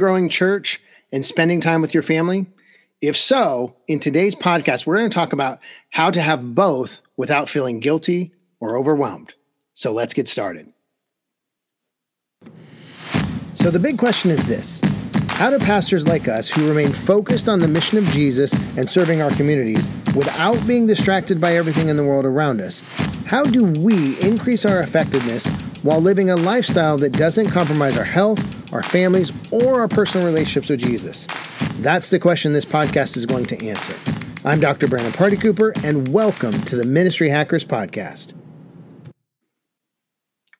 growing 0.00 0.28
church 0.28 0.82
and 1.12 1.24
spending 1.24 1.60
time 1.60 1.80
with 1.80 1.94
your 1.94 2.02
family? 2.02 2.46
If 3.00 3.16
so, 3.16 3.76
in 3.86 4.00
today's 4.00 4.34
podcast, 4.34 4.84
we're 4.84 4.98
going 4.98 5.08
to 5.08 5.14
talk 5.14 5.32
about 5.32 5.60
how 5.90 6.10
to 6.10 6.20
have 6.20 6.54
both 6.54 7.00
without 7.16 7.48
feeling 7.48 7.80
guilty 7.80 8.32
or 8.58 8.76
overwhelmed. 8.76 9.34
So 9.72 9.92
let's 9.92 10.12
get 10.12 10.28
started. 10.28 10.72
So, 13.54 13.70
the 13.70 13.78
big 13.78 13.98
question 13.98 14.30
is 14.30 14.44
this 14.44 14.82
How 15.30 15.50
do 15.50 15.58
pastors 15.58 16.06
like 16.06 16.28
us 16.28 16.48
who 16.48 16.68
remain 16.68 16.92
focused 16.92 17.48
on 17.48 17.58
the 17.58 17.68
mission 17.68 17.98
of 17.98 18.04
Jesus 18.06 18.52
and 18.76 18.88
serving 18.88 19.22
our 19.22 19.30
communities 19.30 19.90
without 20.14 20.66
being 20.66 20.86
distracted 20.86 21.40
by 21.40 21.54
everything 21.54 21.88
in 21.88 21.96
the 21.96 22.04
world 22.04 22.24
around 22.24 22.60
us, 22.60 22.82
how 23.26 23.44
do 23.44 23.64
we 23.80 24.18
increase 24.20 24.64
our 24.64 24.80
effectiveness 24.80 25.48
while 25.82 26.00
living 26.00 26.30
a 26.30 26.36
lifestyle 26.36 26.98
that 26.98 27.12
doesn't 27.12 27.50
compromise 27.50 27.96
our 27.96 28.04
health, 28.04 28.72
our 28.72 28.82
families, 28.82 29.32
or 29.50 29.80
our 29.80 29.88
personal 29.88 30.26
relationships 30.26 30.68
with 30.68 30.80
Jesus? 30.80 31.26
That's 31.80 32.10
the 32.10 32.18
question 32.18 32.52
this 32.52 32.64
podcast 32.64 33.16
is 33.16 33.24
going 33.24 33.46
to 33.46 33.66
answer. 33.66 33.96
I'm 34.44 34.60
Dr. 34.60 34.88
Brandon 34.88 35.12
Party 35.12 35.36
Cooper, 35.36 35.72
and 35.82 36.08
welcome 36.08 36.52
to 36.64 36.76
the 36.76 36.84
Ministry 36.84 37.30
Hackers 37.30 37.64
Podcast. 37.64 38.34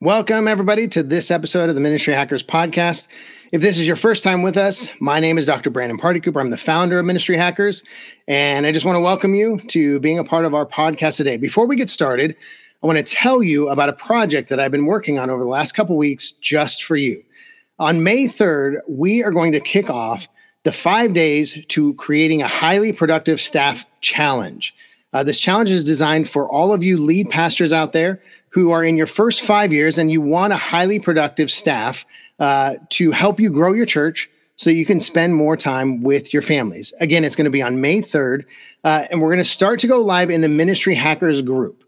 Welcome, 0.01 0.49
everybody, 0.49 0.89
to 0.89 1.03
this 1.03 1.31
episode 1.31 1.69
of 1.69 1.75
the 1.75 1.81
Ministry 1.83 2.15
Hackers 2.15 2.43
Podcast. 2.43 3.07
If 3.53 3.61
this 3.61 3.79
is 3.79 3.87
your 3.87 3.97
first 3.97 4.25
time 4.25 4.41
with 4.41 4.57
us, 4.57 4.89
my 5.01 5.21
name 5.21 5.37
is 5.37 5.45
Dr. 5.45 5.69
Brandon 5.69 5.99
Party 5.99 6.21
Cooper. 6.21 6.41
I'm 6.41 6.49
the 6.49 6.57
founder 6.57 6.99
of 6.99 7.05
Ministry 7.05 7.37
Hackers, 7.37 7.85
and 8.27 8.65
I 8.65 8.73
just 8.73 8.87
want 8.87 8.97
to 8.97 9.01
welcome 9.01 9.35
you 9.35 9.61
to 9.69 10.01
being 10.01 10.19
a 10.19 10.25
part 10.25 10.47
of 10.47 10.55
our 10.55 10.65
podcast 10.65 11.19
today. 11.19 11.37
Before 11.37 11.67
we 11.67 11.77
get 11.77 11.91
started, 11.91 12.37
I 12.83 12.87
want 12.87 12.97
to 12.97 13.15
tell 13.15 13.43
you 13.43 13.69
about 13.69 13.91
a 13.91 13.95
project 13.95 14.49
that 14.49 14.59
I've 14.59 14.71
been 14.71 14.87
working 14.87 15.19
on 15.19 15.29
over 15.29 15.43
the 15.43 15.49
last 15.49 15.73
couple 15.73 15.99
weeks 15.99 16.33
just 16.33 16.83
for 16.85 16.97
you. 16.97 17.23
On 17.79 18.03
May 18.03 18.25
3rd, 18.25 18.81
we 18.89 19.23
are 19.23 19.31
going 19.31 19.53
to 19.53 19.61
kick 19.61 19.91
off 19.91 20.29
the 20.65 20.73
five 20.73 21.13
days 21.13 21.59
to 21.69 21.93
creating 21.95 22.41
a 22.41 22.49
highly 22.49 22.93
productive 22.93 23.39
staff 23.39 23.85
challenge. 24.01 24.75
Uh, 25.13 25.23
this 25.23 25.39
challenge 25.41 25.71
is 25.71 25.85
designed 25.85 26.29
for 26.29 26.49
all 26.49 26.73
of 26.73 26.83
you 26.83 26.97
lead 26.97 27.29
pastors 27.29 27.73
out 27.73 27.93
there 27.93 28.23
who 28.49 28.71
are 28.71 28.83
in 28.83 28.97
your 28.97 29.07
first 29.07 29.43
five 29.43 29.73
years 29.73 29.99
and 29.99 30.11
you 30.11 30.23
want 30.23 30.53
a 30.53 30.57
highly 30.57 30.99
productive 30.99 31.51
staff 31.51 32.07
uh, 32.39 32.75
to 32.89 33.11
help 33.11 33.39
you 33.39 33.51
grow 33.51 33.75
your 33.75 33.87
church 33.87 34.31
so 34.57 34.71
you 34.71 34.87
can 34.87 35.01
spend 35.01 35.35
more 35.35 35.57
time 35.57 36.03
with 36.03 36.33
your 36.33 36.43
families. 36.43 36.95
Again, 37.01 37.25
it's 37.25 37.37
going 37.37 37.45
to 37.45 37.51
be 37.51 37.63
on 37.63 37.81
May 37.81 38.01
3rd, 38.01 38.45
uh, 38.85 39.07
and 39.11 39.21
we're 39.21 39.29
going 39.29 39.39
to 39.39 39.45
start 39.45 39.81
to 39.81 39.87
go 39.87 40.01
live 40.01 40.31
in 40.31 40.41
the 40.41 40.49
Ministry 40.49 40.95
Hackers 40.95 41.43
group. 41.43 41.85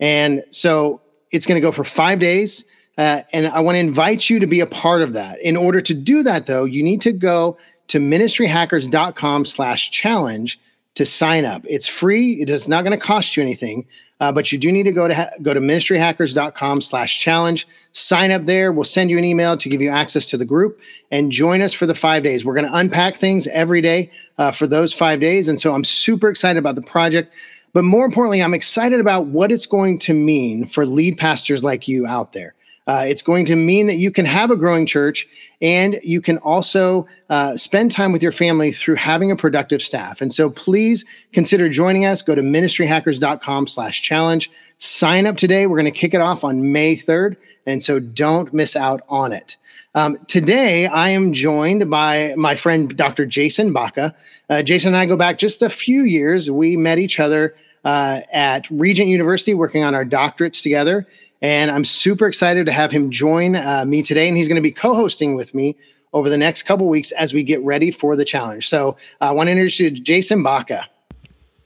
And 0.00 0.42
so 0.50 1.00
it's 1.30 1.46
going 1.46 1.56
to 1.56 1.60
go 1.60 1.72
for 1.72 1.84
five 1.84 2.18
days. 2.18 2.64
Uh, 2.98 3.22
and 3.32 3.46
I 3.48 3.60
want 3.60 3.76
to 3.76 3.80
invite 3.80 4.30
you 4.30 4.38
to 4.40 4.46
be 4.46 4.60
a 4.60 4.66
part 4.66 5.02
of 5.02 5.12
that. 5.12 5.40
In 5.40 5.56
order 5.56 5.80
to 5.80 5.94
do 5.94 6.22
that, 6.22 6.46
though, 6.46 6.64
you 6.64 6.82
need 6.82 7.02
to 7.02 7.12
go 7.12 7.58
to 7.88 7.98
ministryhackers.com 7.98 9.44
slash 9.44 9.90
challenge 9.90 10.58
to 10.94 11.04
sign 11.04 11.44
up. 11.44 11.62
It's 11.68 11.86
free. 11.86 12.40
It 12.40 12.48
is 12.50 12.68
not 12.68 12.84
going 12.84 12.98
to 12.98 13.04
cost 13.04 13.36
you 13.36 13.42
anything. 13.42 13.86
Uh, 14.18 14.32
but 14.32 14.50
you 14.50 14.56
do 14.56 14.72
need 14.72 14.84
to 14.84 14.92
go 14.92 15.06
to 15.06 15.14
ha- 15.14 15.30
go 15.42 15.52
to 15.52 15.60
ministryhackers.com 15.60 16.80
slash 16.80 17.20
challenge 17.20 17.68
sign 17.92 18.30
up 18.30 18.46
there 18.46 18.72
we'll 18.72 18.82
send 18.82 19.10
you 19.10 19.18
an 19.18 19.24
email 19.24 19.58
to 19.58 19.68
give 19.68 19.82
you 19.82 19.90
access 19.90 20.24
to 20.26 20.38
the 20.38 20.44
group 20.44 20.80
and 21.10 21.30
join 21.30 21.60
us 21.60 21.74
for 21.74 21.84
the 21.84 21.94
five 21.94 22.22
days 22.22 22.42
we're 22.42 22.54
going 22.54 22.66
to 22.66 22.74
unpack 22.74 23.16
things 23.16 23.46
every 23.48 23.82
day 23.82 24.10
uh, 24.38 24.50
for 24.50 24.66
those 24.66 24.90
five 24.94 25.20
days 25.20 25.48
and 25.48 25.60
so 25.60 25.74
i'm 25.74 25.84
super 25.84 26.30
excited 26.30 26.58
about 26.58 26.76
the 26.76 26.82
project 26.82 27.30
but 27.76 27.84
more 27.84 28.06
importantly 28.06 28.42
i'm 28.42 28.54
excited 28.54 29.00
about 29.00 29.26
what 29.26 29.52
it's 29.52 29.66
going 29.66 29.98
to 29.98 30.14
mean 30.14 30.66
for 30.66 30.86
lead 30.86 31.18
pastors 31.18 31.62
like 31.62 31.86
you 31.86 32.06
out 32.06 32.32
there 32.32 32.54
uh, 32.86 33.04
it's 33.06 33.22
going 33.22 33.44
to 33.44 33.56
mean 33.56 33.86
that 33.86 33.96
you 33.96 34.10
can 34.10 34.24
have 34.24 34.50
a 34.50 34.56
growing 34.56 34.86
church 34.86 35.26
and 35.60 35.98
you 36.02 36.20
can 36.20 36.38
also 36.38 37.06
uh, 37.30 37.56
spend 37.56 37.90
time 37.90 38.12
with 38.12 38.22
your 38.22 38.32
family 38.32 38.70
through 38.70 38.94
having 38.94 39.32
a 39.32 39.36
productive 39.36 39.82
staff. 39.82 40.20
And 40.20 40.32
so 40.32 40.50
please 40.50 41.04
consider 41.32 41.68
joining 41.68 42.04
us. 42.04 42.22
Go 42.22 42.36
to 42.36 42.42
ministryhackers.com 42.42 43.66
slash 43.66 44.02
challenge. 44.02 44.50
Sign 44.78 45.26
up 45.26 45.36
today. 45.36 45.66
We're 45.66 45.78
going 45.80 45.92
to 45.92 45.98
kick 45.98 46.14
it 46.14 46.20
off 46.20 46.44
on 46.44 46.70
May 46.70 46.94
3rd. 46.94 47.36
And 47.66 47.82
so 47.82 47.98
don't 47.98 48.54
miss 48.54 48.76
out 48.76 49.02
on 49.08 49.32
it. 49.32 49.56
Um, 49.96 50.18
today, 50.28 50.86
I 50.86 51.08
am 51.08 51.32
joined 51.32 51.90
by 51.90 52.34
my 52.36 52.54
friend, 52.54 52.94
Dr. 52.96 53.26
Jason 53.26 53.72
Baca. 53.72 54.14
Uh, 54.48 54.62
Jason 54.62 54.88
and 54.88 54.96
I 54.96 55.06
go 55.06 55.16
back 55.16 55.38
just 55.38 55.62
a 55.62 55.70
few 55.70 56.02
years. 56.02 56.50
We 56.50 56.76
met 56.76 56.98
each 56.98 57.18
other 57.18 57.56
uh, 57.86 58.20
at 58.32 58.68
Regent 58.68 59.08
University 59.08 59.54
working 59.54 59.84
on 59.84 59.94
our 59.94 60.04
doctorates 60.04 60.60
together. 60.60 61.06
And 61.40 61.70
I'm 61.70 61.84
super 61.84 62.26
excited 62.26 62.66
to 62.66 62.72
have 62.72 62.90
him 62.90 63.12
join 63.12 63.54
uh, 63.54 63.84
me 63.86 64.02
today. 64.02 64.26
And 64.26 64.36
he's 64.36 64.48
going 64.48 64.56
to 64.56 64.62
be 64.62 64.72
co 64.72 64.94
hosting 64.94 65.36
with 65.36 65.54
me 65.54 65.76
over 66.12 66.28
the 66.28 66.36
next 66.36 66.64
couple 66.64 66.88
weeks 66.88 67.12
as 67.12 67.32
we 67.32 67.44
get 67.44 67.62
ready 67.62 67.92
for 67.92 68.16
the 68.16 68.24
challenge. 68.24 68.68
So 68.68 68.96
uh, 69.20 69.26
I 69.26 69.30
want 69.30 69.46
to 69.46 69.52
introduce 69.52 69.78
you 69.78 69.90
to 69.90 70.00
Jason 70.00 70.42
Baca. 70.42 70.88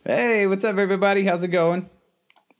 Hey, 0.04 0.46
what's 0.46 0.62
up, 0.62 0.76
everybody? 0.76 1.24
How's 1.24 1.42
it 1.42 1.48
going? 1.48 1.88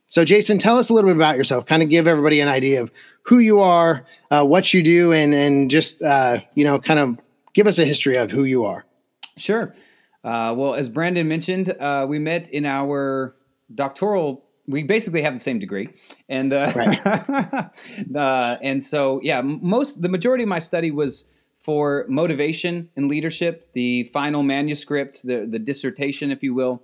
So, 0.07 0.25
Jason, 0.25 0.57
tell 0.57 0.77
us 0.77 0.89
a 0.89 0.93
little 0.93 1.09
bit 1.09 1.15
about 1.15 1.37
yourself. 1.37 1.67
Kind 1.67 1.83
of 1.83 1.89
give 1.89 2.07
everybody 2.07 2.41
an 2.41 2.47
idea 2.47 2.81
of 2.81 2.91
who 3.23 3.37
you 3.37 3.59
are, 3.59 4.05
uh, 4.31 4.43
what 4.43 4.73
you 4.73 4.83
do, 4.83 5.13
and 5.13 5.33
and 5.33 5.71
just 5.71 6.01
uh, 6.01 6.39
you 6.53 6.65
know, 6.65 6.79
kind 6.79 6.99
of 6.99 7.17
give 7.53 7.65
us 7.65 7.79
a 7.79 7.85
history 7.85 8.17
of 8.17 8.29
who 8.29 8.43
you 8.43 8.65
are. 8.65 8.85
Sure. 9.37 9.73
Uh, 10.23 10.53
well, 10.57 10.73
as 10.73 10.89
Brandon 10.89 11.27
mentioned, 11.27 11.69
uh, 11.79 12.05
we 12.09 12.19
met 12.19 12.49
in 12.49 12.65
our 12.65 13.35
doctoral 13.75 14.45
we 14.67 14.83
basically 14.83 15.21
have 15.21 15.33
the 15.33 15.39
same 15.39 15.59
degree, 15.59 15.89
and 16.29 16.53
uh, 16.53 16.71
right. 16.75 17.05
uh, 18.15 18.57
and 18.61 18.83
so 18.83 19.19
yeah, 19.23 19.41
most 19.41 20.01
the 20.01 20.09
majority 20.09 20.43
of 20.43 20.49
my 20.49 20.59
study 20.59 20.91
was 20.91 21.25
for 21.55 22.05
motivation 22.07 22.89
and 22.95 23.07
leadership. 23.07 23.71
The 23.73 24.03
final 24.05 24.43
manuscript, 24.43 25.21
the 25.23 25.47
the 25.49 25.59
dissertation, 25.59 26.31
if 26.31 26.43
you 26.43 26.53
will, 26.53 26.83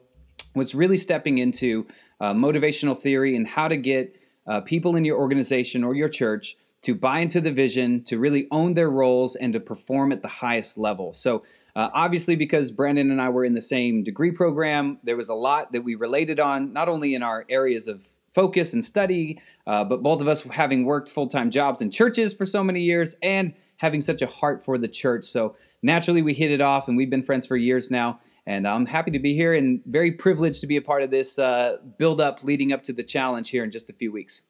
was 0.55 0.75
really 0.75 0.97
stepping 0.97 1.37
into 1.37 1.87
uh, 2.19 2.33
motivational 2.33 2.97
theory 2.97 3.35
and 3.35 3.47
how 3.47 3.67
to 3.67 3.77
get 3.77 4.19
uh, 4.47 4.61
people 4.61 4.95
in 4.95 5.05
your 5.05 5.17
organization 5.17 5.83
or 5.83 5.95
your 5.95 6.09
church 6.09 6.57
to 6.83 6.95
buy 6.95 7.19
into 7.19 7.41
the 7.41 7.51
vision, 7.51 8.03
to 8.03 8.19
really 8.19 8.47
own 8.51 8.73
their 8.73 8.89
roles, 8.89 9.35
and 9.35 9.53
to 9.53 9.59
perform 9.59 10.11
at 10.11 10.21
the 10.21 10.27
highest 10.27 10.77
level. 10.77 11.13
So, 11.13 11.43
uh, 11.77 11.91
obviously, 11.93 12.35
because 12.35 12.71
Brandon 12.71 13.11
and 13.11 13.21
I 13.21 13.29
were 13.29 13.45
in 13.45 13.53
the 13.53 13.61
same 13.61 14.01
degree 14.01 14.31
program, 14.31 14.97
there 15.03 15.15
was 15.15 15.29
a 15.29 15.35
lot 15.35 15.71
that 15.73 15.83
we 15.83 15.93
related 15.93 16.39
on, 16.39 16.73
not 16.73 16.89
only 16.89 17.13
in 17.13 17.21
our 17.21 17.45
areas 17.49 17.87
of 17.87 18.03
focus 18.33 18.73
and 18.73 18.83
study, 18.83 19.39
uh, 19.67 19.83
but 19.83 20.01
both 20.01 20.19
of 20.19 20.27
us 20.27 20.41
having 20.41 20.85
worked 20.85 21.07
full 21.07 21.27
time 21.27 21.51
jobs 21.51 21.83
in 21.83 21.91
churches 21.91 22.33
for 22.33 22.47
so 22.47 22.63
many 22.63 22.81
years 22.81 23.15
and 23.21 23.53
having 23.77 24.01
such 24.01 24.23
a 24.23 24.25
heart 24.25 24.65
for 24.65 24.79
the 24.79 24.87
church. 24.87 25.23
So, 25.25 25.55
naturally, 25.83 26.23
we 26.23 26.33
hit 26.33 26.49
it 26.49 26.61
off, 26.61 26.87
and 26.87 26.97
we've 26.97 27.11
been 27.11 27.21
friends 27.21 27.45
for 27.45 27.55
years 27.55 27.91
now. 27.91 28.21
And 28.47 28.67
I'm 28.67 28.87
happy 28.87 29.11
to 29.11 29.19
be 29.19 29.35
here 29.35 29.53
and 29.53 29.79
very 29.85 30.13
privileged 30.13 30.61
to 30.61 30.67
be 30.67 30.77
a 30.77 30.81
part 30.81 31.03
of 31.03 31.11
this 31.11 31.37
uh, 31.37 31.77
build 31.99 32.19
up 32.19 32.43
leading 32.43 32.73
up 32.73 32.81
to 32.83 32.93
the 32.93 33.03
challenge 33.03 33.51
here 33.51 33.63
in 33.63 33.69
just 33.69 33.91
a 33.91 33.93
few 33.93 34.11
weeks 34.11 34.41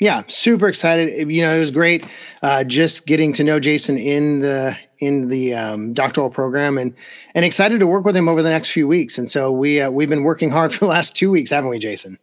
yeah, 0.00 0.22
super 0.26 0.68
excited. 0.68 1.30
You 1.30 1.42
know, 1.42 1.54
it 1.54 1.60
was 1.60 1.70
great 1.70 2.04
uh, 2.42 2.64
just 2.64 3.06
getting 3.06 3.32
to 3.34 3.44
know 3.44 3.60
Jason 3.60 3.96
in 3.96 4.40
the 4.40 4.76
in 4.98 5.28
the 5.28 5.54
um, 5.54 5.92
doctoral 5.92 6.30
program, 6.30 6.78
and 6.78 6.94
and 7.34 7.44
excited 7.44 7.80
to 7.80 7.86
work 7.86 8.04
with 8.04 8.16
him 8.16 8.28
over 8.28 8.42
the 8.42 8.50
next 8.50 8.70
few 8.70 8.88
weeks. 8.88 9.18
And 9.18 9.28
so 9.28 9.50
we 9.50 9.80
uh, 9.80 9.90
we've 9.90 10.08
been 10.08 10.22
working 10.22 10.50
hard 10.50 10.72
for 10.74 10.80
the 10.80 10.90
last 10.90 11.16
two 11.16 11.30
weeks, 11.30 11.50
haven't 11.50 11.70
we, 11.70 11.78
Jason? 11.78 12.18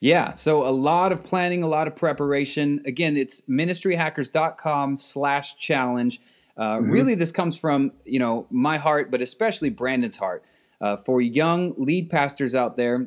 Yeah. 0.00 0.34
So 0.34 0.66
a 0.66 0.70
lot 0.70 1.12
of 1.12 1.24
planning, 1.24 1.62
a 1.62 1.68
lot 1.68 1.86
of 1.86 1.96
preparation. 1.96 2.82
Again, 2.84 3.16
it's 3.16 3.40
ministryhackers.com 3.42 4.98
slash 4.98 5.56
challenge. 5.56 6.20
Uh, 6.56 6.78
mm-hmm. 6.78 6.90
Really, 6.90 7.14
this 7.14 7.32
comes 7.32 7.56
from 7.56 7.92
you 8.04 8.18
know 8.18 8.46
my 8.50 8.78
heart, 8.78 9.10
but 9.10 9.22
especially 9.22 9.70
Brandon's 9.70 10.16
heart. 10.16 10.44
Uh, 10.80 10.96
for 10.96 11.20
young 11.20 11.72
lead 11.78 12.10
pastors 12.10 12.54
out 12.54 12.76
there 12.76 13.06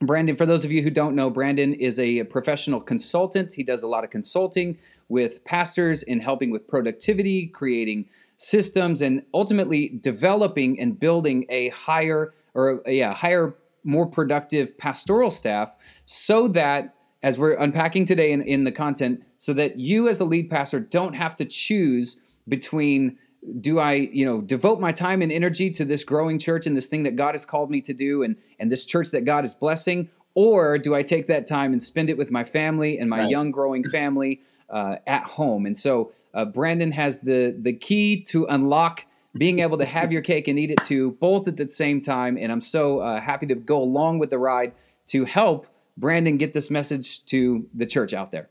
Brandon, 0.00 0.36
for 0.36 0.46
those 0.46 0.64
of 0.64 0.70
you 0.70 0.82
who 0.82 0.90
don't 0.90 1.16
know, 1.16 1.28
Brandon 1.28 1.74
is 1.74 1.98
a 1.98 2.22
professional 2.24 2.80
consultant. 2.80 3.52
He 3.52 3.64
does 3.64 3.82
a 3.82 3.88
lot 3.88 4.04
of 4.04 4.10
consulting 4.10 4.78
with 5.08 5.44
pastors 5.44 6.04
in 6.04 6.20
helping 6.20 6.50
with 6.50 6.68
productivity, 6.68 7.48
creating 7.48 8.06
systems, 8.38 9.02
and 9.02 9.22
ultimately 9.34 9.98
developing 10.00 10.80
and 10.80 10.98
building 10.98 11.44
a 11.50 11.68
higher 11.68 12.32
or 12.54 12.82
yeah, 12.86 13.14
higher, 13.14 13.54
more 13.84 14.06
productive 14.06 14.76
pastoral 14.78 15.30
staff 15.30 15.74
so 16.04 16.48
that 16.48 16.94
as 17.22 17.38
we're 17.38 17.54
unpacking 17.54 18.04
today 18.04 18.32
in, 18.32 18.42
in 18.42 18.64
the 18.64 18.72
content, 18.72 19.22
so 19.36 19.52
that 19.52 19.78
you 19.78 20.08
as 20.08 20.20
a 20.20 20.24
lead 20.24 20.50
pastor 20.50 20.78
don't 20.80 21.14
have 21.14 21.36
to 21.36 21.44
choose 21.44 22.16
between 22.46 23.18
do 23.60 23.78
I, 23.78 23.94
you 23.94 24.26
know, 24.26 24.40
devote 24.40 24.80
my 24.80 24.90
time 24.90 25.22
and 25.22 25.30
energy 25.30 25.70
to 25.70 25.84
this 25.84 26.02
growing 26.02 26.38
church 26.38 26.66
and 26.66 26.76
this 26.76 26.88
thing 26.88 27.04
that 27.04 27.14
God 27.16 27.34
has 27.34 27.46
called 27.46 27.70
me 27.70 27.80
to 27.82 27.94
do 27.94 28.22
and 28.22 28.36
and 28.58 28.70
this 28.70 28.84
church 28.84 29.10
that 29.12 29.24
God 29.24 29.44
is 29.44 29.54
blessing, 29.54 30.10
or 30.34 30.78
do 30.78 30.94
I 30.94 31.02
take 31.02 31.26
that 31.28 31.46
time 31.46 31.72
and 31.72 31.82
spend 31.82 32.10
it 32.10 32.18
with 32.18 32.30
my 32.30 32.44
family 32.44 32.98
and 32.98 33.08
my 33.08 33.20
right. 33.20 33.30
young 33.30 33.50
growing 33.50 33.88
family 33.88 34.40
uh, 34.70 34.96
at 35.06 35.22
home? 35.22 35.66
And 35.66 35.76
so 35.76 36.12
uh, 36.34 36.44
Brandon 36.44 36.92
has 36.92 37.20
the 37.20 37.56
the 37.58 37.72
key 37.72 38.22
to 38.24 38.46
unlock 38.46 39.04
being 39.36 39.60
able 39.60 39.78
to 39.78 39.84
have 39.84 40.12
your 40.12 40.22
cake 40.22 40.48
and 40.48 40.58
eat 40.58 40.70
it 40.70 40.82
too, 40.84 41.12
both 41.20 41.46
at 41.48 41.56
the 41.56 41.68
same 41.68 42.00
time. 42.00 42.36
And 42.38 42.50
I'm 42.50 42.60
so 42.60 42.98
uh, 42.98 43.20
happy 43.20 43.46
to 43.46 43.54
go 43.54 43.82
along 43.82 44.18
with 44.18 44.30
the 44.30 44.38
ride 44.38 44.72
to 45.08 45.24
help 45.24 45.66
Brandon 45.96 46.36
get 46.36 46.52
this 46.52 46.70
message 46.70 47.24
to 47.26 47.66
the 47.74 47.86
church 47.86 48.14
out 48.14 48.32
there. 48.32 48.48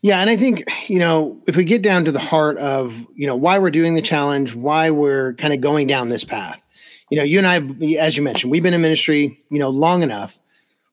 Yeah, 0.00 0.20
and 0.20 0.30
I 0.30 0.36
think 0.36 0.64
you 0.88 0.98
know 0.98 1.42
if 1.46 1.56
we 1.56 1.64
get 1.64 1.82
down 1.82 2.04
to 2.04 2.12
the 2.12 2.20
heart 2.20 2.56
of 2.58 2.94
you 3.14 3.26
know 3.26 3.36
why 3.36 3.58
we're 3.58 3.70
doing 3.70 3.94
the 3.94 4.02
challenge, 4.02 4.54
why 4.54 4.90
we're 4.90 5.34
kind 5.34 5.52
of 5.52 5.60
going 5.60 5.86
down 5.86 6.08
this 6.08 6.24
path. 6.24 6.62
You 7.10 7.18
know, 7.18 7.24
you 7.24 7.38
and 7.38 7.46
I, 7.46 7.96
as 7.96 8.16
you 8.16 8.22
mentioned, 8.22 8.52
we've 8.52 8.62
been 8.62 8.74
in 8.74 8.80
ministry 8.80 9.42
you 9.50 9.58
know 9.58 9.70
long 9.70 10.02
enough. 10.02 10.38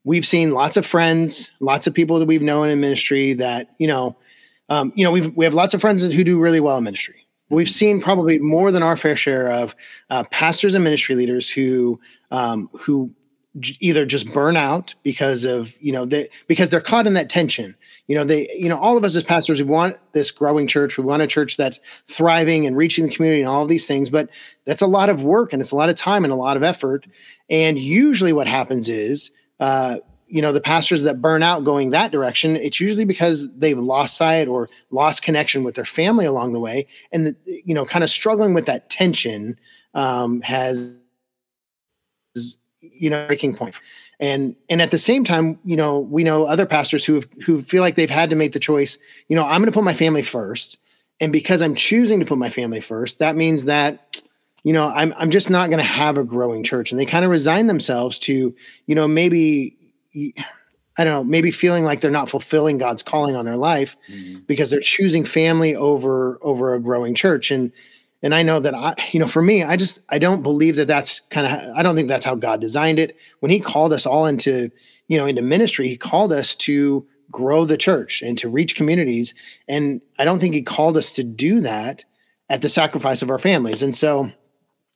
We've 0.03 0.25
seen 0.25 0.53
lots 0.53 0.77
of 0.77 0.85
friends, 0.85 1.51
lots 1.59 1.87
of 1.87 1.93
people 1.93 2.19
that 2.19 2.27
we've 2.27 2.41
known 2.41 2.69
in 2.69 2.79
ministry 2.79 3.33
that 3.33 3.69
you 3.77 3.87
know, 3.87 4.15
um, 4.69 4.91
you 4.95 5.03
know, 5.03 5.11
we've 5.11 5.35
we 5.35 5.45
have 5.45 5.53
lots 5.53 5.73
of 5.73 5.81
friends 5.81 6.03
who 6.03 6.23
do 6.23 6.39
really 6.39 6.59
well 6.59 6.77
in 6.77 6.83
ministry. 6.83 7.27
We've 7.49 7.69
seen 7.69 8.01
probably 8.01 8.39
more 8.39 8.71
than 8.71 8.81
our 8.81 8.97
fair 8.97 9.15
share 9.15 9.49
of 9.49 9.75
uh, 10.09 10.23
pastors 10.25 10.73
and 10.73 10.83
ministry 10.83 11.15
leaders 11.15 11.49
who 11.49 11.99
um, 12.31 12.69
who 12.73 13.13
either 13.79 14.05
just 14.05 14.31
burn 14.33 14.57
out 14.57 14.95
because 15.03 15.45
of 15.45 15.73
you 15.79 15.91
know 15.91 16.05
they 16.05 16.29
because 16.47 16.69
they're 16.69 16.81
caught 16.81 17.07
in 17.07 17.13
that 17.13 17.29
tension. 17.29 17.75
You 18.07 18.15
know 18.15 18.23
they 18.23 18.49
you 18.57 18.67
know 18.67 18.79
all 18.79 18.97
of 18.97 19.03
us 19.03 19.15
as 19.15 19.23
pastors 19.23 19.59
we 19.59 19.65
want 19.65 19.97
this 20.13 20.31
growing 20.31 20.67
church. 20.67 20.97
We 20.97 21.03
want 21.03 21.21
a 21.21 21.27
church 21.27 21.55
that's 21.55 21.79
thriving 22.07 22.65
and 22.65 22.75
reaching 22.75 23.05
the 23.05 23.15
community 23.15 23.41
and 23.41 23.49
all 23.49 23.63
of 23.63 23.69
these 23.69 23.87
things 23.87 24.09
but 24.09 24.29
that's 24.65 24.81
a 24.81 24.87
lot 24.87 25.09
of 25.09 25.23
work 25.23 25.53
and 25.53 25.61
it's 25.61 25.71
a 25.71 25.75
lot 25.75 25.89
of 25.89 25.95
time 25.95 26.23
and 26.23 26.33
a 26.33 26.37
lot 26.37 26.57
of 26.57 26.63
effort. 26.63 27.05
And 27.49 27.77
usually 27.77 28.33
what 28.33 28.47
happens 28.47 28.89
is 28.89 29.31
uh, 29.59 29.97
you 30.27 30.41
know 30.41 30.51
the 30.51 30.61
pastors 30.61 31.03
that 31.03 31.21
burn 31.21 31.43
out 31.43 31.63
going 31.63 31.91
that 31.91 32.11
direction 32.11 32.55
it's 32.55 32.79
usually 32.79 33.05
because 33.05 33.49
they've 33.57 33.77
lost 33.77 34.17
sight 34.17 34.47
or 34.47 34.69
lost 34.89 35.21
connection 35.21 35.63
with 35.63 35.75
their 35.75 35.85
family 35.85 36.25
along 36.25 36.53
the 36.53 36.59
way. 36.59 36.87
And 37.11 37.27
the, 37.27 37.35
you 37.45 37.73
know 37.73 37.85
kind 37.85 38.03
of 38.03 38.09
struggling 38.09 38.53
with 38.53 38.65
that 38.65 38.89
tension 38.89 39.59
um, 39.93 40.41
has 40.41 40.97
you 42.81 43.09
know 43.09 43.25
breaking 43.27 43.55
point. 43.55 43.75
And 44.19 44.55
and 44.69 44.81
at 44.81 44.91
the 44.91 44.97
same 44.97 45.23
time 45.23 45.59
you 45.63 45.75
know 45.75 45.99
we 45.99 46.23
know 46.23 46.45
other 46.45 46.65
pastors 46.65 47.05
who 47.05 47.21
who 47.45 47.61
feel 47.61 47.81
like 47.81 47.95
they've 47.95 48.09
had 48.09 48.29
to 48.29 48.35
make 48.35 48.53
the 48.53 48.59
choice 48.59 48.97
you 49.27 49.35
know 49.35 49.43
i'm 49.43 49.61
going 49.61 49.65
to 49.65 49.71
put 49.71 49.83
my 49.83 49.93
family 49.93 50.23
first. 50.23 50.77
And 51.19 51.31
because 51.31 51.61
i'm 51.61 51.75
choosing 51.75 52.19
to 52.19 52.25
put 52.25 52.37
my 52.37 52.49
family 52.49 52.81
first 52.81 53.19
that 53.19 53.35
means 53.35 53.65
that 53.65 54.21
you 54.63 54.73
know 54.73 54.87
i'm 54.89 55.13
i'm 55.17 55.31
just 55.31 55.49
not 55.49 55.69
going 55.69 55.79
to 55.79 55.83
have 55.83 56.17
a 56.17 56.23
growing 56.23 56.63
church. 56.63 56.91
And 56.91 56.99
they 56.99 57.05
kind 57.05 57.25
of 57.25 57.31
resign 57.31 57.67
themselves 57.67 58.19
to 58.19 58.55
you 58.87 58.95
know 58.95 59.07
maybe 59.07 59.77
i 60.97 61.03
don't 61.03 61.13
know 61.13 61.23
maybe 61.23 61.51
feeling 61.51 61.83
like 61.83 62.01
they're 62.01 62.11
not 62.11 62.29
fulfilling 62.29 62.77
god's 62.77 63.03
calling 63.03 63.35
on 63.35 63.45
their 63.45 63.57
life 63.57 63.97
mm-hmm. 64.09 64.39
because 64.47 64.69
they're 64.69 64.79
choosing 64.79 65.25
family 65.25 65.75
over 65.75 66.39
over 66.41 66.73
a 66.73 66.79
growing 66.79 67.15
church 67.15 67.51
and 67.51 67.71
and 68.25 68.33
I 68.33 68.41
know 68.41 68.59
that 68.59 68.73
I, 68.73 68.95
you 69.11 69.19
know, 69.19 69.27
for 69.27 69.43
me, 69.43 69.61
I 69.61 69.75
just 69.75 69.99
I 70.09 70.17
don't 70.17 70.41
believe 70.41 70.77
that 70.77 70.87
that's 70.87 71.19
kind 71.29 71.45
of 71.45 71.75
I 71.75 71.83
don't 71.83 71.95
think 71.95 72.07
that's 72.07 72.25
how 72.25 72.33
God 72.33 72.59
designed 72.59 72.97
it. 72.97 73.15
When 73.39 73.51
He 73.51 73.59
called 73.59 73.93
us 73.93 74.07
all 74.07 74.25
into 74.25 74.71
you 75.07 75.17
know 75.17 75.27
into 75.27 75.43
ministry, 75.43 75.87
He 75.87 75.95
called 75.95 76.33
us 76.33 76.55
to 76.55 77.05
grow 77.31 77.65
the 77.65 77.77
church 77.77 78.23
and 78.23 78.35
to 78.39 78.49
reach 78.49 78.75
communities, 78.75 79.35
and 79.67 80.01
I 80.17 80.25
don't 80.25 80.39
think 80.39 80.55
He 80.55 80.63
called 80.63 80.97
us 80.97 81.11
to 81.13 81.23
do 81.23 81.61
that 81.61 82.03
at 82.49 82.63
the 82.63 82.69
sacrifice 82.69 83.21
of 83.21 83.29
our 83.29 83.37
families. 83.37 83.83
And 83.83 83.95
so, 83.95 84.31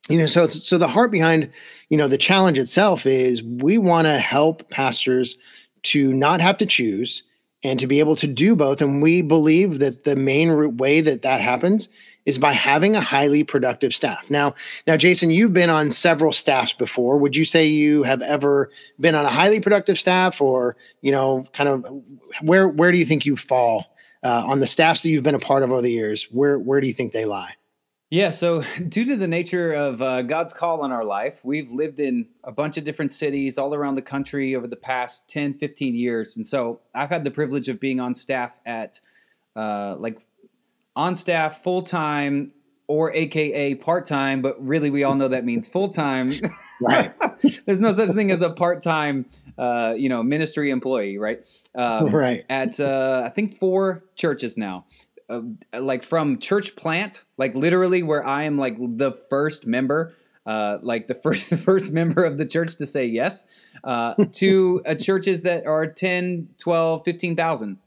you 0.10 0.18
know, 0.18 0.26
so 0.26 0.48
so 0.48 0.78
the 0.78 0.88
heart 0.88 1.12
behind 1.12 1.50
you 1.90 1.98
know 1.98 2.08
the 2.08 2.18
challenge 2.18 2.60
itself 2.60 3.06
is 3.06 3.44
we 3.44 3.78
want 3.78 4.06
to 4.06 4.18
help 4.18 4.70
pastors 4.70 5.38
to 5.84 6.14
not 6.14 6.42
have 6.42 6.58
to 6.58 6.66
choose 6.66 7.24
and 7.64 7.80
to 7.80 7.88
be 7.88 8.00
able 8.00 8.16
to 8.16 8.28
do 8.28 8.56
both. 8.56 8.82
And 8.82 9.02
we 9.02 9.22
believe 9.22 9.80
that 9.80 10.04
the 10.04 10.16
main 10.16 10.78
way 10.78 11.02
that 11.02 11.24
that 11.24 11.42
happens 11.42 11.90
is 12.26 12.38
by 12.38 12.54
having 12.54 12.96
a 12.96 13.02
highly 13.02 13.44
productive 13.44 13.94
staff. 13.94 14.30
Now, 14.30 14.54
now, 14.88 14.96
Jason, 14.96 15.32
you've 15.32 15.54
been 15.54 15.70
on 15.70 15.92
several 15.92 16.32
staffs 16.32 16.74
before. 16.74 17.18
Would 17.18 17.36
you 17.36 17.46
say 17.46 17.66
you 17.66 18.04
have 18.04 18.22
ever 18.22 18.72
been 19.00 19.16
on 19.16 19.26
a 19.26 19.30
highly 19.30 19.60
productive 19.60 20.00
staff, 20.00 20.42
or 20.42 20.76
you 21.02 21.12
know, 21.12 21.46
kind 21.54 21.70
of 21.70 21.86
where 22.42 22.68
where 22.68 22.92
do 22.92 22.98
you 22.98 23.06
think 23.06 23.26
you 23.26 23.36
fall 23.36 23.96
uh, 24.24 24.44
on 24.46 24.60
the 24.60 24.68
staffs 24.68 25.02
that 25.02 25.10
you've 25.10 25.24
been 25.24 25.36
a 25.36 25.40
part 25.40 25.64
of 25.64 25.72
over 25.72 25.82
the 25.82 25.92
years? 25.92 26.28
Where 26.32 26.60
where 26.60 26.80
do 26.80 26.88
you 26.88 26.94
think 26.94 27.14
they 27.14 27.26
lie? 27.26 27.54
Yeah, 28.10 28.32
so 28.32 28.64
due 28.90 29.06
to 29.06 29.16
the 29.16 29.28
nature 29.28 29.72
of 29.72 30.02
uh, 30.02 30.24
God's 30.24 30.54
call 30.54 30.82
on 30.82 30.92
our 30.92 31.04
life, 31.04 31.42
we've 31.44 31.72
lived 31.72 32.00
in 32.00 32.28
a 32.44 32.52
bunch 32.52 32.78
of 32.78 32.84
different 32.84 33.12
cities 33.12 33.58
all 33.58 33.74
around 33.74 33.96
the 33.96 34.02
country 34.02 34.56
over 34.56 34.68
the 34.68 34.76
past 34.76 35.30
10, 35.30 35.54
15 35.54 35.96
years. 35.96 36.36
And 36.36 36.46
so 36.46 36.82
I've 36.94 37.10
had 37.10 37.24
the 37.24 37.32
privilege 37.32 37.70
of 37.70 37.80
being 37.80 38.00
on 38.00 38.16
staff 38.16 38.60
at 38.66 39.00
uh, 39.56 39.96
like 39.98 40.22
on 40.96 41.16
staff 41.16 41.64
full 41.64 41.82
time 41.82 42.54
or 42.88 43.14
AKA 43.14 43.76
part 43.76 44.06
time, 44.06 44.42
but 44.42 44.56
really 44.66 44.90
we 44.90 45.04
all 45.04 45.14
know 45.14 45.28
that 45.28 45.46
means 45.46 45.68
full 45.68 45.90
time. 45.90 46.34
right. 46.82 47.14
There's 47.66 47.80
no 47.80 47.94
such 47.94 48.12
thing 48.12 48.32
as 48.32 48.42
a 48.42 48.50
part 48.50 48.82
time, 48.82 49.28
uh, 49.60 49.94
you 49.96 50.10
know, 50.10 50.24
ministry 50.24 50.72
employee, 50.72 51.20
right? 51.20 51.46
Um, 51.76 52.08
right. 52.08 52.46
At 52.50 52.80
uh, 52.80 53.24
I 53.26 53.30
think 53.30 53.54
four 53.54 54.04
churches 54.16 54.58
now. 54.58 54.86
Uh, 55.30 55.42
like 55.80 56.04
from 56.04 56.40
church 56.40 56.76
plant, 56.76 57.26
like 57.38 57.54
literally 57.56 58.02
where 58.02 58.26
I 58.26 58.44
am 58.44 58.58
like 58.58 58.78
the 58.80 59.12
first 59.12 59.68
member, 59.68 60.14
uh, 60.46 60.80
like 60.82 61.08
the 61.08 61.16
first 61.24 61.46
first 61.46 61.92
member 61.92 62.24
of 62.24 62.38
the 62.38 62.46
church 62.46 62.78
to 62.78 62.86
say 62.86 63.06
yes, 63.06 63.46
uh, 63.84 64.16
to 64.34 64.82
uh, 64.86 64.96
churches 64.96 65.44
that 65.44 65.68
are 65.68 65.86
10, 65.86 66.50
12, 66.58 67.04
15,000 67.06 67.78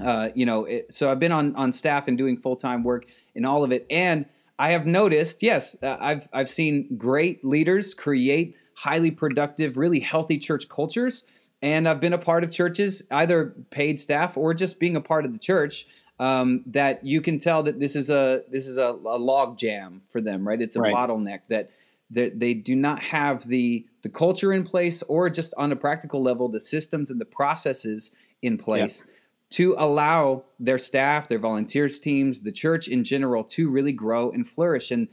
uh, 0.00 0.28
you 0.34 0.46
know, 0.46 0.64
it, 0.64 0.92
so 0.92 1.10
I've 1.10 1.18
been 1.18 1.32
on 1.32 1.54
on 1.56 1.72
staff 1.72 2.08
and 2.08 2.16
doing 2.16 2.36
full 2.36 2.56
time 2.56 2.84
work 2.84 3.06
in 3.34 3.44
all 3.44 3.64
of 3.64 3.72
it, 3.72 3.86
and 3.90 4.26
I 4.58 4.70
have 4.70 4.86
noticed, 4.86 5.42
yes, 5.42 5.76
uh, 5.82 5.96
I've 5.98 6.28
I've 6.32 6.48
seen 6.48 6.96
great 6.96 7.44
leaders 7.44 7.94
create 7.94 8.56
highly 8.74 9.10
productive, 9.10 9.76
really 9.76 10.00
healthy 10.00 10.38
church 10.38 10.68
cultures, 10.68 11.26
and 11.62 11.88
I've 11.88 12.00
been 12.00 12.12
a 12.12 12.18
part 12.18 12.44
of 12.44 12.50
churches, 12.50 13.02
either 13.10 13.56
paid 13.70 13.98
staff 13.98 14.36
or 14.36 14.54
just 14.54 14.78
being 14.78 14.94
a 14.94 15.00
part 15.00 15.24
of 15.24 15.32
the 15.32 15.38
church. 15.38 15.86
Um, 16.20 16.64
that 16.66 17.04
you 17.04 17.20
can 17.20 17.38
tell 17.38 17.62
that 17.62 17.78
this 17.78 17.94
is 17.94 18.10
a 18.10 18.42
this 18.50 18.66
is 18.66 18.76
a, 18.76 18.88
a 18.88 19.18
log 19.18 19.56
jam 19.56 20.02
for 20.08 20.20
them, 20.20 20.46
right? 20.46 20.60
It's 20.60 20.74
a 20.74 20.80
right. 20.80 20.94
bottleneck 20.94 21.42
that 21.48 21.70
that 22.10 22.40
they 22.40 22.54
do 22.54 22.74
not 22.74 23.00
have 23.00 23.46
the 23.46 23.86
the 24.02 24.08
culture 24.08 24.52
in 24.52 24.64
place, 24.64 25.02
or 25.04 25.30
just 25.30 25.54
on 25.56 25.70
a 25.70 25.76
practical 25.76 26.22
level, 26.22 26.48
the 26.48 26.60
systems 26.60 27.10
and 27.10 27.20
the 27.20 27.24
processes 27.24 28.10
in 28.42 28.58
place. 28.58 29.04
Yep 29.06 29.14
to 29.50 29.74
allow 29.78 30.44
their 30.60 30.78
staff, 30.78 31.28
their 31.28 31.38
volunteers 31.38 31.98
teams, 31.98 32.42
the 32.42 32.52
church 32.52 32.88
in 32.88 33.02
general 33.02 33.42
to 33.42 33.70
really 33.70 33.92
grow 33.92 34.30
and 34.30 34.46
flourish. 34.46 34.90
And 34.90 35.08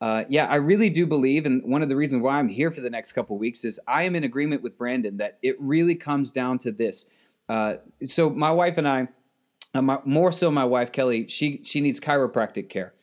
uh, 0.00 0.24
yeah, 0.28 0.46
I 0.46 0.56
really 0.56 0.90
do 0.90 1.06
believe, 1.06 1.46
and 1.46 1.62
one 1.64 1.82
of 1.82 1.88
the 1.88 1.96
reasons 1.96 2.22
why 2.22 2.38
I'm 2.38 2.48
here 2.48 2.70
for 2.70 2.80
the 2.80 2.90
next 2.90 3.12
couple 3.12 3.36
weeks 3.38 3.64
is 3.64 3.80
I 3.88 4.04
am 4.04 4.14
in 4.14 4.24
agreement 4.24 4.62
with 4.62 4.76
Brandon 4.76 5.16
that 5.16 5.38
it 5.42 5.56
really 5.58 5.94
comes 5.94 6.30
down 6.30 6.58
to 6.58 6.70
this. 6.70 7.06
Uh, 7.48 7.76
so 8.04 8.28
my 8.28 8.50
wife 8.50 8.78
and 8.78 8.86
I, 8.86 9.08
my, 9.80 9.98
more 10.04 10.32
so 10.32 10.50
my 10.50 10.64
wife 10.64 10.92
Kelly, 10.92 11.26
she 11.28 11.60
she 11.64 11.80
needs 11.80 12.00
chiropractic 12.00 12.68
care, 12.68 12.94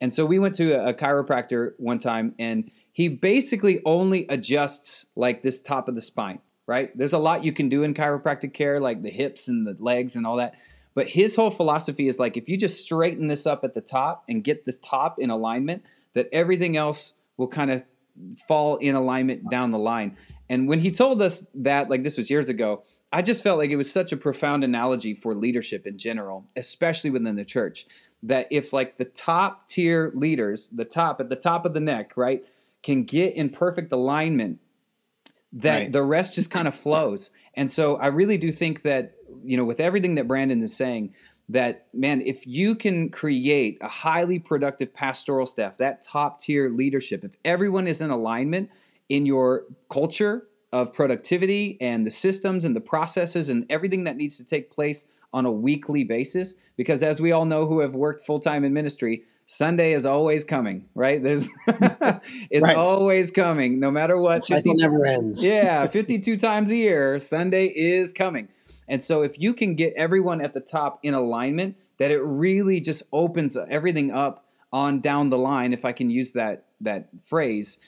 and 0.00 0.12
so 0.12 0.26
we 0.26 0.38
went 0.38 0.54
to 0.56 0.72
a, 0.72 0.88
a 0.88 0.94
chiropractor 0.94 1.72
one 1.78 1.98
time, 1.98 2.34
and 2.38 2.70
he 2.92 3.08
basically 3.08 3.80
only 3.84 4.26
adjusts 4.28 5.06
like 5.16 5.42
this 5.42 5.62
top 5.62 5.88
of 5.88 5.94
the 5.94 6.02
spine 6.02 6.40
right? 6.66 6.96
There's 6.96 7.12
a 7.12 7.18
lot 7.18 7.44
you 7.44 7.52
can 7.52 7.68
do 7.68 7.82
in 7.82 7.94
chiropractic 7.94 8.54
care, 8.54 8.80
like 8.80 9.02
the 9.02 9.10
hips 9.10 9.48
and 9.48 9.66
the 9.66 9.76
legs 9.78 10.16
and 10.16 10.26
all 10.26 10.36
that. 10.36 10.54
But 10.94 11.08
his 11.08 11.34
whole 11.36 11.50
philosophy 11.50 12.06
is 12.06 12.18
like 12.18 12.36
if 12.36 12.48
you 12.48 12.56
just 12.56 12.82
straighten 12.82 13.26
this 13.26 13.46
up 13.46 13.64
at 13.64 13.74
the 13.74 13.80
top 13.80 14.24
and 14.28 14.44
get 14.44 14.64
this 14.64 14.78
top 14.78 15.18
in 15.18 15.30
alignment, 15.30 15.82
that 16.14 16.28
everything 16.32 16.76
else 16.76 17.14
will 17.36 17.48
kind 17.48 17.70
of 17.70 17.82
fall 18.46 18.76
in 18.76 18.94
alignment 18.94 19.48
down 19.50 19.70
the 19.70 19.78
line. 19.78 20.16
And 20.48 20.68
when 20.68 20.80
he 20.80 20.90
told 20.90 21.22
us 21.22 21.46
that, 21.54 21.88
like 21.88 22.02
this 22.02 22.18
was 22.18 22.30
years 22.30 22.48
ago, 22.50 22.84
I 23.12 23.22
just 23.22 23.42
felt 23.42 23.58
like 23.58 23.70
it 23.70 23.76
was 23.76 23.92
such 23.92 24.12
a 24.12 24.16
profound 24.16 24.64
analogy 24.64 25.14
for 25.14 25.34
leadership 25.34 25.86
in 25.86 25.98
general, 25.98 26.46
especially 26.56 27.10
within 27.10 27.36
the 27.36 27.44
church. 27.44 27.86
That 28.22 28.46
if 28.50 28.72
like 28.72 28.96
the 28.96 29.04
top 29.04 29.68
tier 29.68 30.12
leaders, 30.14 30.68
the 30.68 30.84
top 30.84 31.20
at 31.20 31.28
the 31.28 31.36
top 31.36 31.66
of 31.66 31.74
the 31.74 31.80
neck, 31.80 32.16
right, 32.16 32.44
can 32.82 33.04
get 33.04 33.34
in 33.34 33.50
perfect 33.50 33.92
alignment 33.92 34.60
that 35.52 35.78
right. 35.78 35.92
the 35.92 36.02
rest 36.02 36.36
just 36.36 36.50
kind 36.50 36.66
of 36.66 36.74
flows. 36.74 37.30
And 37.54 37.70
so 37.70 37.96
I 37.96 38.06
really 38.06 38.38
do 38.38 38.50
think 38.50 38.82
that, 38.82 39.14
you 39.44 39.56
know, 39.56 39.64
with 39.64 39.80
everything 39.80 40.14
that 40.14 40.26
Brandon 40.26 40.62
is 40.62 40.74
saying, 40.74 41.14
that 41.48 41.86
man, 41.92 42.22
if 42.22 42.46
you 42.46 42.74
can 42.74 43.10
create 43.10 43.76
a 43.82 43.88
highly 43.88 44.38
productive 44.38 44.94
pastoral 44.94 45.44
staff, 45.44 45.76
that 45.78 46.00
top 46.00 46.40
tier 46.40 46.70
leadership, 46.70 47.24
if 47.24 47.36
everyone 47.44 47.86
is 47.86 48.00
in 48.00 48.10
alignment 48.10 48.70
in 49.08 49.26
your 49.26 49.64
culture 49.90 50.46
of 50.72 50.92
productivity 50.92 51.76
and 51.80 52.06
the 52.06 52.10
systems 52.10 52.64
and 52.64 52.74
the 52.74 52.80
processes 52.80 53.48
and 53.48 53.66
everything 53.68 54.04
that 54.04 54.16
needs 54.16 54.36
to 54.38 54.44
take 54.44 54.70
place 54.70 55.06
on 55.32 55.46
a 55.46 55.52
weekly 55.52 56.04
basis, 56.04 56.54
because 56.76 57.02
as 57.02 57.20
we 57.20 57.32
all 57.32 57.44
know 57.44 57.66
who 57.66 57.80
have 57.80 57.94
worked 57.94 58.24
full 58.24 58.38
time 58.38 58.64
in 58.64 58.72
ministry, 58.72 59.22
Sunday 59.46 59.92
is 59.92 60.06
always 60.06 60.44
coming, 60.44 60.86
right? 60.94 61.22
There's 61.22 61.48
it's 62.50 62.62
right. 62.62 62.76
always 62.76 63.30
coming, 63.30 63.80
no 63.80 63.90
matter 63.90 64.18
what. 64.18 64.44
Cycle 64.44 64.74
never 64.74 65.04
ends. 65.04 65.44
yeah, 65.44 65.86
52 65.86 66.36
times 66.36 66.70
a 66.70 66.76
year, 66.76 67.18
Sunday 67.18 67.66
is 67.66 68.12
coming. 68.12 68.48
And 68.88 69.02
so 69.02 69.22
if 69.22 69.38
you 69.38 69.54
can 69.54 69.74
get 69.74 69.94
everyone 69.96 70.40
at 70.40 70.54
the 70.54 70.60
top 70.60 71.00
in 71.02 71.14
alignment, 71.14 71.76
that 71.98 72.10
it 72.10 72.20
really 72.20 72.80
just 72.80 73.04
opens 73.12 73.56
everything 73.56 74.10
up 74.10 74.46
on 74.72 75.00
down 75.00 75.30
the 75.30 75.38
line, 75.38 75.72
if 75.72 75.84
I 75.84 75.92
can 75.92 76.10
use 76.10 76.32
that 76.32 76.64
that 76.80 77.08
phrase, 77.22 77.78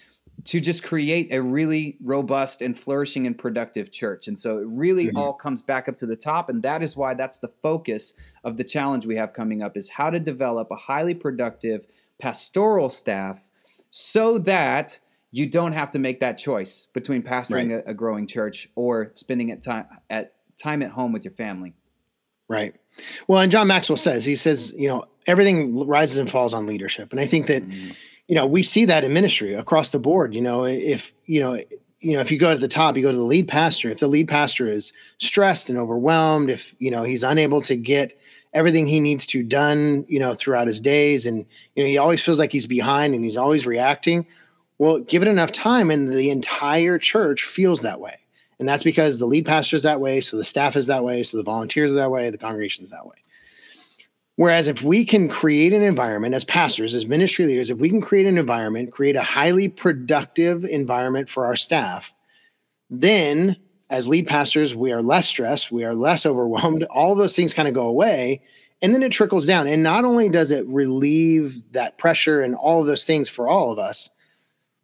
to 0.43 0.61
just 0.61 0.83
create 0.83 1.33
a 1.33 1.41
really 1.41 1.97
robust 2.03 2.61
and 2.61 2.79
flourishing 2.79 3.27
and 3.27 3.39
productive 3.39 3.91
church. 3.91 4.29
And 4.29 4.39
so 4.39 4.59
it 4.59 4.67
really 4.67 5.07
mm-hmm. 5.07 5.17
all 5.17 5.33
comes 5.33 5.63
back 5.63 5.89
up 5.89 5.97
to 5.99 6.07
the 6.07 6.17
top. 6.17 6.49
And 6.49 6.63
that 6.63 6.83
is 6.83 6.97
why 6.97 7.15
that's 7.15 7.39
the 7.39 7.53
focus 7.63 8.15
of 8.43 8.57
the 8.57 8.65
challenge 8.65 9.07
we 9.07 9.17
have 9.17 9.33
coming 9.33 9.63
up 9.63 9.77
is 9.77 9.89
how 9.89 10.11
to 10.11 10.21
develop 10.21 10.69
a 10.71 10.77
highly 10.77 11.15
productive 11.15 11.87
pastoral 12.19 12.91
staff 12.91 13.49
so 13.91 14.39
that 14.39 15.01
you 15.31 15.49
don't 15.49 15.73
have 15.73 15.91
to 15.91 15.99
make 15.99 16.21
that 16.21 16.37
choice 16.37 16.89
between 16.93 17.23
pastoring 17.23 17.75
right. 17.75 17.85
a, 17.87 17.91
a, 17.91 17.95
growing 17.95 18.27
church 18.27 18.69
or 18.77 19.09
spending 19.13 19.49
it 19.49 19.63
time 19.63 19.87
at 20.11 20.35
time 20.59 20.83
at 20.83 20.91
home 20.91 21.13
with 21.13 21.25
your 21.25 21.33
family. 21.33 21.75
Right. 22.49 22.75
Well, 23.27 23.41
and 23.41 23.51
John 23.51 23.67
Maxwell 23.67 23.97
says, 23.97 24.25
he 24.25 24.37
says, 24.37 24.73
you 24.77 24.89
know, 24.89 25.07
everything 25.27 25.87
rises 25.87 26.19
and 26.19 26.31
falls 26.31 26.55
on 26.55 26.67
leadership. 26.67 27.11
And 27.13 27.21
I 27.21 27.27
think 27.27 27.47
that, 27.47 27.67
mm-hmm. 27.67 27.93
You 28.29 28.35
know, 28.35 28.47
we 28.47 28.63
see 28.63 28.85
that 28.87 29.05
in 29.05 29.13
ministry 29.13 29.55
across 29.55 29.91
the 29.91 29.99
board. 29.99 30.35
You 30.35 30.43
know, 30.43 30.65
if, 30.65 31.13
you 31.27 31.41
know, 31.41 31.61
you 32.01 32.13
know, 32.13 32.21
if 32.21 32.31
you 32.31 32.39
go 32.39 32.53
to 32.53 32.61
the 32.61 32.69
top, 32.69 32.97
you 32.97 33.03
go 33.03 33.13
to 33.13 33.17
the 33.17 33.23
lead 33.23 33.49
pastor. 33.49 33.91
If 33.91 33.99
the 33.99 34.07
lead 34.07 34.29
pastor 34.29 34.67
is 34.67 34.93
stressed 35.19 35.69
and 35.71 35.79
overwhelmed, 35.79 36.51
if, 36.51 36.75
you 36.79 36.91
know, 36.91 37.03
he's 37.03 37.23
unable 37.23 37.63
to 37.63 37.77
get 37.77 38.19
everything 38.53 38.87
he 38.87 39.01
needs 39.01 39.27
to 39.29 39.43
done, 39.43 40.05
you 40.09 40.19
know, 40.19 40.35
throughout 40.35 40.67
his 40.67 40.81
days, 40.81 41.27
and, 41.27 41.47
you 41.75 41.83
know, 41.83 41.89
he 41.89 41.99
always 41.99 42.23
feels 42.23 42.39
like 42.39 42.53
he's 42.53 42.67
behind 42.67 43.15
and 43.15 43.25
he's 43.25 43.37
always 43.37 43.67
reacting. 43.67 44.27
Well, 44.79 44.99
give 45.01 45.23
it 45.23 45.29
enough 45.29 45.53
time, 45.53 45.91
and 45.91 46.09
the 46.09 46.31
entire 46.31 46.99
church 46.99 47.45
feels 47.45 47.81
that 47.83 48.01
way. 48.01 48.19
And 48.59 48.69
that's 48.69 48.85
because 48.85 49.19
the 49.19 49.27
lead 49.27 49.47
pastor 49.47 49.77
is 49.77 49.83
that 49.85 50.01
way, 50.01 50.21
so 50.21 50.37
the 50.37 50.45
staff 50.45 50.77
is 50.77 50.87
that 50.89 51.05
way, 51.05 51.23
so 51.23 51.37
the 51.37 51.43
volunteers 51.43 51.93
are 51.93 51.97
that 51.97 52.11
way, 52.11 52.31
the 52.31 52.39
congregation 52.39 52.85
is 52.85 52.91
that 52.91 53.07
way. 53.07 53.17
Whereas 54.37 54.67
if 54.67 54.83
we 54.83 55.05
can 55.05 55.29
create 55.29 55.73
an 55.73 55.83
environment 55.83 56.35
as 56.35 56.45
pastors, 56.45 56.95
as 56.95 57.07
ministry 57.07 57.47
leaders, 57.47 57.71
if 57.71 57.79
we 57.79 57.89
can 57.89 58.01
create 58.01 58.27
an 58.27 58.37
environment, 58.37 58.93
create 58.93 59.15
a 59.15 59.23
highly 59.23 59.69
productive 59.69 60.65
environment 60.65 61.29
for 61.31 61.47
our 61.47 61.55
staff, 61.55 62.13
then 62.91 63.57
as 63.91 64.09
lead 64.09 64.27
pastors, 64.27 64.75
we 64.75 64.91
are 64.93 65.03
less 65.03 65.29
stressed, 65.29 65.71
we 65.71 65.85
are 65.85 65.95
less 65.95 66.27
overwhelmed, 66.27 66.83
all 66.91 67.15
those 67.15 67.37
things 67.37 67.55
kind 67.55 67.69
of 67.69 67.75
go 67.75 67.87
away. 67.87 68.43
And 68.83 68.93
then 68.93 69.05
it 69.05 69.13
trickles 69.13 69.47
down. 69.47 69.69
And 69.69 69.83
not 69.83 70.05
only 70.05 70.29
does 70.29 70.51
it 70.51 70.67
relieve 70.67 71.63
that 71.73 71.97
pressure 71.97 72.43
and 72.43 72.57
all 72.57 72.81
of 72.81 72.87
those 72.87 73.05
things 73.05 73.29
for 73.29 73.49
all 73.49 73.71
of 73.71 73.79
us, 73.79 74.11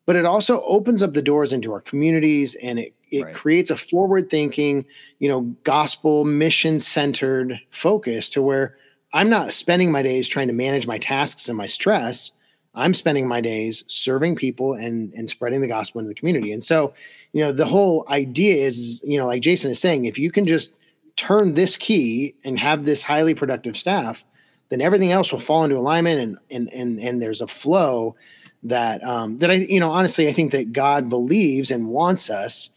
but 0.06 0.16
it 0.16 0.24
also 0.24 0.62
opens 0.62 1.02
up 1.02 1.12
the 1.12 1.22
doors 1.22 1.52
into 1.52 1.72
our 1.72 1.80
communities 1.80 2.54
and 2.62 2.78
it 2.78 2.94
it 3.10 3.24
right. 3.24 3.34
creates 3.34 3.70
a 3.70 3.76
forward 3.76 4.30
thinking, 4.30 4.84
you 5.18 5.28
know, 5.28 5.40
gospel 5.64 6.24
mission 6.24 6.78
centered 6.78 7.60
focus 7.72 8.30
to 8.30 8.40
where 8.40 8.76
I'm 9.12 9.28
not 9.28 9.52
spending 9.52 9.90
my 9.90 10.02
days 10.02 10.28
trying 10.28 10.48
to 10.48 10.52
manage 10.52 10.86
my 10.86 10.98
tasks 10.98 11.48
and 11.48 11.58
my 11.58 11.66
stress. 11.66 12.32
I'm 12.74 12.94
spending 12.94 13.26
my 13.26 13.40
days 13.40 13.82
serving 13.88 14.36
people 14.36 14.74
and 14.74 15.12
and 15.14 15.28
spreading 15.28 15.60
the 15.60 15.68
gospel 15.68 15.98
into 15.98 16.08
the 16.08 16.14
community. 16.14 16.52
And 16.52 16.62
so, 16.62 16.94
you 17.32 17.42
know, 17.42 17.52
the 17.52 17.66
whole 17.66 18.06
idea 18.08 18.56
is, 18.64 19.00
you 19.02 19.18
know, 19.18 19.26
like 19.26 19.42
Jason 19.42 19.70
is 19.72 19.80
saying, 19.80 20.04
if 20.04 20.18
you 20.18 20.30
can 20.30 20.44
just 20.44 20.74
turn 21.16 21.54
this 21.54 21.76
key 21.76 22.34
and 22.44 22.58
have 22.58 22.84
this 22.84 23.02
highly 23.02 23.34
productive 23.34 23.76
staff, 23.76 24.24
then 24.68 24.80
everything 24.80 25.10
else 25.10 25.32
will 25.32 25.40
fall 25.40 25.64
into 25.64 25.76
alignment 25.76 26.20
and 26.20 26.38
and 26.50 26.72
and 26.72 27.00
and 27.00 27.20
there's 27.20 27.40
a 27.40 27.48
flow 27.48 28.14
that 28.62 29.02
um 29.02 29.38
that 29.38 29.50
I 29.50 29.54
you 29.54 29.80
know 29.80 29.90
honestly 29.90 30.28
I 30.28 30.32
think 30.32 30.52
that 30.52 30.72
God 30.72 31.08
believes 31.08 31.72
and 31.72 31.88
wants 31.88 32.30
us 32.30 32.70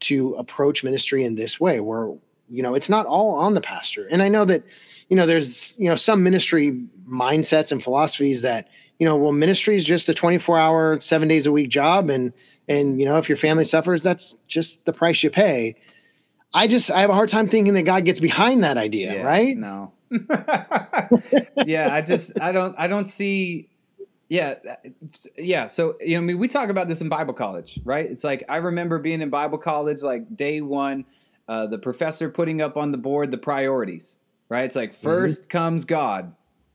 to 0.00 0.34
approach 0.34 0.84
ministry 0.84 1.24
in 1.24 1.36
this 1.36 1.60
way 1.60 1.80
where 1.80 2.12
you 2.50 2.62
know 2.62 2.74
it's 2.74 2.88
not 2.88 3.06
all 3.06 3.34
on 3.36 3.54
the 3.54 3.60
pastor 3.60 4.06
and 4.10 4.22
i 4.22 4.28
know 4.28 4.44
that 4.44 4.62
you 5.08 5.16
know 5.16 5.26
there's 5.26 5.74
you 5.78 5.88
know 5.88 5.96
some 5.96 6.22
ministry 6.22 6.82
mindsets 7.08 7.72
and 7.72 7.82
philosophies 7.82 8.42
that 8.42 8.68
you 8.98 9.06
know 9.06 9.16
well 9.16 9.32
ministry 9.32 9.76
is 9.76 9.84
just 9.84 10.08
a 10.08 10.14
24 10.14 10.58
hour 10.58 11.00
seven 11.00 11.28
days 11.28 11.46
a 11.46 11.52
week 11.52 11.68
job. 11.68 12.10
And 12.10 12.32
and 12.68 12.98
you 12.98 13.06
know 13.06 13.18
if 13.18 13.28
your 13.28 13.38
family 13.38 13.64
suffers 13.64 14.02
that's 14.02 14.34
just 14.46 14.84
the 14.84 14.92
price 14.92 15.22
you 15.22 15.30
pay. 15.30 15.76
I 16.54 16.68
just 16.68 16.90
i 16.90 17.00
have 17.00 17.10
a 17.10 17.14
hard 17.14 17.28
time 17.28 17.48
thinking 17.48 17.74
that 17.74 17.82
god 17.82 18.04
gets 18.04 18.20
behind 18.20 18.64
that 18.64 18.78
idea 18.78 19.14
yeah, 19.14 19.22
right? 19.22 19.56
no. 19.56 19.92
Yeah 21.66 21.92
i 21.92 22.00
just 22.00 22.40
i 22.40 22.52
don't 22.52 22.74
i 22.78 22.86
don't 22.86 23.06
see 23.06 23.68
yeah, 24.28 24.54
yeah. 25.38 25.68
So 25.68 25.96
you 26.00 26.16
know, 26.16 26.22
I 26.22 26.24
mean, 26.24 26.38
we 26.38 26.48
talk 26.48 26.68
about 26.68 26.88
this 26.88 27.00
in 27.00 27.08
Bible 27.08 27.34
college, 27.34 27.78
right? 27.84 28.04
It's 28.04 28.24
like 28.24 28.44
I 28.48 28.56
remember 28.56 28.98
being 28.98 29.20
in 29.20 29.30
Bible 29.30 29.58
college, 29.58 30.02
like 30.02 30.34
day 30.34 30.60
one, 30.60 31.04
uh, 31.48 31.66
the 31.66 31.78
professor 31.78 32.28
putting 32.28 32.60
up 32.60 32.76
on 32.76 32.90
the 32.90 32.98
board 32.98 33.30
the 33.30 33.38
priorities, 33.38 34.18
right? 34.48 34.64
It's 34.64 34.76
like 34.76 34.94
1st 34.94 35.40
mm-hmm. 35.40 35.48
comes 35.48 35.84
God, 35.84 36.34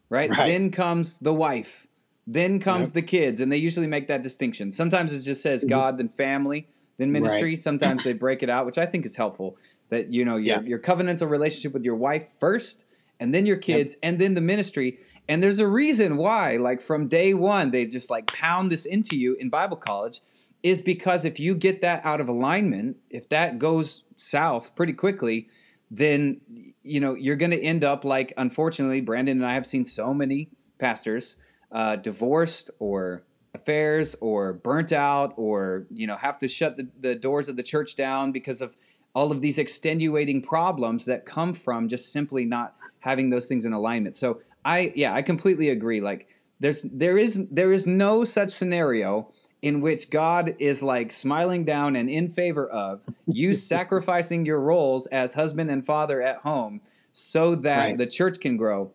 right? 0.09 0.29
right? 0.29 0.47
Then 0.47 0.71
comes 0.71 1.15
the 1.15 1.33
wife, 1.33 1.87
then 2.27 2.59
comes 2.59 2.89
yep. 2.89 2.93
the 2.93 3.01
kids, 3.01 3.41
and 3.41 3.51
they 3.51 3.57
usually 3.57 3.87
make 3.87 4.07
that 4.07 4.21
distinction. 4.21 4.71
Sometimes 4.71 5.13
it 5.13 5.23
just 5.23 5.41
says 5.41 5.61
mm-hmm. 5.61 5.69
God, 5.69 5.97
then 5.97 6.09
family, 6.09 6.67
then 6.97 7.11
ministry. 7.11 7.51
Right. 7.51 7.59
Sometimes 7.69 8.03
they 8.03 8.13
break 8.13 8.43
it 8.43 8.49
out, 8.49 8.65
which 8.65 8.77
I 8.77 8.85
think 8.85 9.05
is 9.05 9.15
helpful. 9.15 9.57
That 9.89 10.13
you 10.13 10.23
know 10.23 10.37
your 10.37 10.57
yeah. 10.57 10.61
your 10.61 10.79
covenantal 10.79 11.29
relationship 11.29 11.73
with 11.73 11.83
your 11.83 11.95
wife 11.95 12.25
first, 12.39 12.85
and 13.19 13.33
then 13.33 13.45
your 13.45 13.57
kids, 13.57 13.93
yep. 13.93 13.99
and 14.03 14.19
then 14.19 14.33
the 14.35 14.41
ministry 14.41 14.99
and 15.27 15.41
there's 15.41 15.59
a 15.59 15.67
reason 15.67 16.17
why, 16.17 16.57
like 16.57 16.81
from 16.81 17.07
day 17.07 17.33
one, 17.33 17.71
they 17.71 17.85
just 17.85 18.09
like 18.09 18.27
pound 18.27 18.71
this 18.71 18.85
into 18.85 19.15
you 19.15 19.35
in 19.35 19.49
Bible 19.49 19.77
college, 19.77 20.21
is 20.63 20.81
because 20.81 21.25
if 21.25 21.39
you 21.39 21.55
get 21.55 21.81
that 21.81 22.01
out 22.03 22.19
of 22.19 22.27
alignment, 22.27 22.97
if 23.09 23.29
that 23.29 23.57
goes 23.57 24.03
south 24.17 24.75
pretty 24.75 24.93
quickly, 24.93 25.47
then 25.91 26.41
you 26.83 26.99
know 26.99 27.13
you're 27.13 27.35
going 27.35 27.51
to 27.51 27.61
end 27.61 27.83
up 27.83 28.03
like, 28.03 28.33
unfortunately, 28.37 29.01
Brandon 29.01 29.37
and 29.37 29.45
I 29.45 29.53
have 29.53 29.65
seen 29.65 29.83
so 29.83 30.13
many 30.13 30.49
pastors 30.79 31.37
uh, 31.71 31.97
divorced 31.97 32.71
or 32.79 33.23
affairs 33.53 34.15
or 34.21 34.53
burnt 34.53 34.93
out 34.93 35.33
or 35.35 35.85
you 35.91 36.07
know 36.07 36.15
have 36.15 36.39
to 36.39 36.47
shut 36.47 36.77
the, 36.77 36.87
the 36.99 37.15
doors 37.15 37.49
of 37.49 37.57
the 37.57 37.63
church 37.63 37.95
down 37.95 38.31
because 38.31 38.61
of 38.61 38.75
all 39.13 39.31
of 39.31 39.41
these 39.41 39.57
extenuating 39.57 40.41
problems 40.41 41.03
that 41.05 41.25
come 41.25 41.51
from 41.53 41.89
just 41.89 42.13
simply 42.13 42.45
not 42.45 42.75
having 43.01 43.29
those 43.29 43.47
things 43.47 43.65
in 43.65 43.73
alignment. 43.73 44.15
So 44.15 44.41
I 44.63 44.93
yeah, 44.95 45.13
I 45.13 45.21
completely 45.21 45.69
agree. 45.69 45.99
Like 45.99 46.27
there's 46.59 46.83
there 46.83 47.17
is 47.17 47.45
there 47.51 47.73
is 47.73 47.87
no 47.87 48.23
such 48.23 48.51
scenario 48.51 49.31
in 49.61 49.81
which 49.81 50.09
God 50.09 50.55
is 50.59 50.81
like 50.81 51.11
smiling 51.11 51.63
down 51.65 51.95
and 51.95 52.09
in 52.09 52.29
favor 52.29 52.67
of 52.67 53.03
you 53.27 53.53
sacrificing 53.55 54.45
your 54.45 54.59
roles 54.59 55.05
as 55.07 55.33
husband 55.33 55.69
and 55.69 55.85
father 55.85 56.21
at 56.21 56.37
home 56.37 56.81
so 57.13 57.55
that 57.55 57.85
right. 57.85 57.97
the 57.97 58.07
church 58.07 58.39
can 58.39 58.57
grow. 58.57 58.91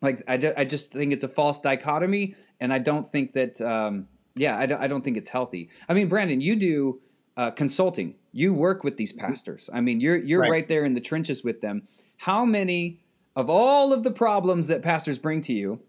Like 0.00 0.22
I, 0.26 0.52
I 0.56 0.64
just 0.64 0.92
think 0.92 1.12
it's 1.12 1.24
a 1.24 1.28
false 1.28 1.60
dichotomy, 1.60 2.34
and 2.60 2.72
I 2.72 2.78
don't 2.78 3.06
think 3.06 3.32
that 3.34 3.60
um, 3.60 4.08
yeah, 4.34 4.58
I 4.58 4.66
don't, 4.66 4.80
I 4.80 4.88
don't 4.88 5.02
think 5.02 5.16
it's 5.16 5.28
healthy. 5.28 5.70
I 5.88 5.94
mean, 5.94 6.08
Brandon, 6.08 6.40
you 6.40 6.56
do 6.56 7.00
uh, 7.36 7.52
consulting. 7.52 8.16
You 8.32 8.52
work 8.52 8.82
with 8.82 8.96
these 8.96 9.12
pastors. 9.12 9.70
I 9.72 9.80
mean, 9.80 10.00
you're 10.00 10.16
you're 10.16 10.40
right. 10.40 10.50
right 10.50 10.68
there 10.68 10.84
in 10.84 10.94
the 10.94 11.00
trenches 11.00 11.44
with 11.44 11.60
them. 11.60 11.86
How 12.16 12.44
many 12.44 13.00
of 13.36 13.48
all 13.48 13.92
of 13.92 14.02
the 14.02 14.10
problems 14.10 14.68
that 14.68 14.82
pastors 14.82 15.18
bring 15.18 15.40
to 15.42 15.52
you 15.52 15.80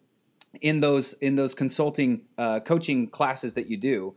in 0.61 0.79
those 0.79 1.13
in 1.13 1.35
those 1.35 1.53
consulting 1.53 2.21
uh, 2.37 2.59
coaching 2.59 3.07
classes 3.09 3.53
that 3.53 3.67
you 3.67 3.77
do 3.77 4.15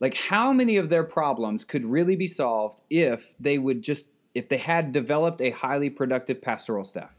like 0.00 0.14
how 0.14 0.52
many 0.52 0.76
of 0.76 0.88
their 0.88 1.04
problems 1.04 1.64
could 1.64 1.84
really 1.84 2.16
be 2.16 2.26
solved 2.26 2.80
if 2.90 3.34
they 3.40 3.58
would 3.58 3.82
just 3.82 4.10
if 4.34 4.48
they 4.48 4.58
had 4.58 4.92
developed 4.92 5.40
a 5.40 5.50
highly 5.50 5.90
productive 5.90 6.40
pastoral 6.40 6.84
staff 6.84 7.17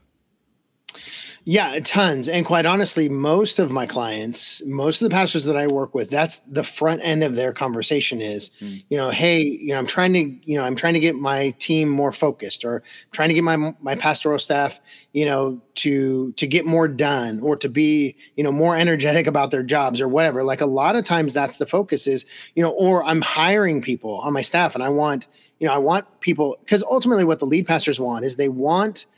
yeah, 1.44 1.80
tons. 1.82 2.28
And 2.28 2.44
quite 2.44 2.66
honestly, 2.66 3.08
most 3.08 3.58
of 3.58 3.70
my 3.70 3.86
clients, 3.86 4.62
most 4.66 5.00
of 5.00 5.08
the 5.08 5.14
pastors 5.14 5.44
that 5.44 5.56
I 5.56 5.68
work 5.68 5.94
with, 5.94 6.10
that's 6.10 6.40
the 6.40 6.62
front 6.62 7.00
end 7.02 7.24
of 7.24 7.34
their 7.34 7.54
conversation 7.54 8.20
is, 8.20 8.50
mm. 8.60 8.84
you 8.90 8.98
know, 8.98 9.08
hey, 9.08 9.40
you 9.42 9.68
know, 9.68 9.78
I'm 9.78 9.86
trying 9.86 10.12
to, 10.12 10.50
you 10.50 10.58
know, 10.58 10.64
I'm 10.64 10.76
trying 10.76 10.94
to 10.94 11.00
get 11.00 11.16
my 11.16 11.50
team 11.58 11.88
more 11.88 12.12
focused 12.12 12.62
or 12.62 12.82
trying 13.12 13.30
to 13.30 13.34
get 13.34 13.42
my 13.42 13.56
my 13.80 13.94
pastoral 13.94 14.38
staff, 14.38 14.80
you 15.12 15.24
know, 15.24 15.62
to 15.76 16.32
to 16.32 16.46
get 16.46 16.66
more 16.66 16.86
done 16.86 17.40
or 17.40 17.56
to 17.56 17.70
be, 17.70 18.16
you 18.36 18.44
know, 18.44 18.52
more 18.52 18.76
energetic 18.76 19.26
about 19.26 19.50
their 19.50 19.62
jobs 19.62 19.98
or 19.98 20.08
whatever. 20.08 20.44
Like 20.44 20.60
a 20.60 20.66
lot 20.66 20.94
of 20.94 21.04
times 21.04 21.32
that's 21.32 21.56
the 21.56 21.66
focus 21.66 22.06
is, 22.06 22.26
you 22.54 22.62
know, 22.62 22.70
or 22.70 23.02
I'm 23.02 23.22
hiring 23.22 23.80
people 23.80 24.18
on 24.18 24.34
my 24.34 24.42
staff 24.42 24.74
and 24.74 24.84
I 24.84 24.90
want, 24.90 25.26
you 25.58 25.66
know, 25.66 25.72
I 25.72 25.78
want 25.78 26.20
people 26.20 26.58
because 26.60 26.82
ultimately 26.82 27.24
what 27.24 27.38
the 27.38 27.46
lead 27.46 27.66
pastors 27.66 27.98
want 27.98 28.26
is 28.26 28.36
they 28.36 28.50
want– 28.50 29.06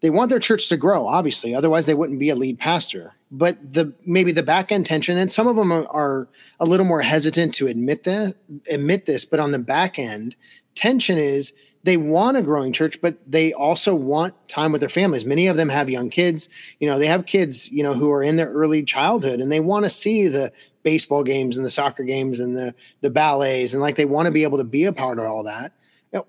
they 0.00 0.10
want 0.10 0.30
their 0.30 0.38
church 0.38 0.68
to 0.68 0.76
grow 0.76 1.06
obviously. 1.06 1.54
Otherwise 1.54 1.86
they 1.86 1.94
wouldn't 1.94 2.18
be 2.18 2.30
a 2.30 2.36
lead 2.36 2.58
pastor. 2.58 3.14
But 3.30 3.72
the 3.72 3.92
maybe 4.06 4.32
the 4.32 4.42
back 4.42 4.72
end 4.72 4.86
tension 4.86 5.18
and 5.18 5.30
some 5.30 5.46
of 5.46 5.56
them 5.56 5.72
are, 5.72 6.28
a 6.60 6.64
little 6.64 6.86
more 6.86 7.02
hesitant 7.02 7.54
to 7.54 7.66
admit 7.66 8.04
that 8.04 8.34
admit 8.68 9.06
this 9.06 9.24
but 9.24 9.38
on 9.38 9.52
the 9.52 9.58
back 9.58 9.98
end 9.98 10.34
tension 10.74 11.18
is 11.18 11.52
they 11.84 11.96
want 11.96 12.36
a 12.36 12.42
growing 12.42 12.72
church 12.72 13.00
but 13.00 13.16
they 13.26 13.52
also 13.52 13.94
want 13.94 14.34
time 14.48 14.72
with 14.72 14.80
their 14.80 14.88
families. 14.88 15.24
Many 15.24 15.46
of 15.46 15.56
them 15.56 15.68
have 15.68 15.90
young 15.90 16.10
kids. 16.10 16.48
You 16.80 16.88
know 16.88 16.98
they 16.98 17.06
have 17.06 17.26
kids 17.26 17.70
you 17.70 17.82
know 17.82 17.94
who 17.94 18.10
are 18.10 18.22
in 18.22 18.36
their 18.36 18.50
early 18.50 18.82
childhood 18.82 19.40
and 19.40 19.52
they 19.52 19.60
want 19.60 19.84
to 19.84 19.90
see 19.90 20.28
the 20.28 20.52
baseball 20.82 21.22
games 21.22 21.56
and 21.56 21.66
the 21.66 21.70
soccer 21.70 22.02
games 22.02 22.40
and 22.40 22.56
the 22.56 22.74
the 23.00 23.10
ballets 23.10 23.72
and 23.72 23.82
like 23.82 23.96
they 23.96 24.04
want 24.04 24.26
to 24.26 24.32
be 24.32 24.42
able 24.42 24.58
to 24.58 24.64
be 24.64 24.84
a 24.84 24.92
part 24.92 25.18
of 25.18 25.26
all 25.26 25.44
that. 25.44 25.72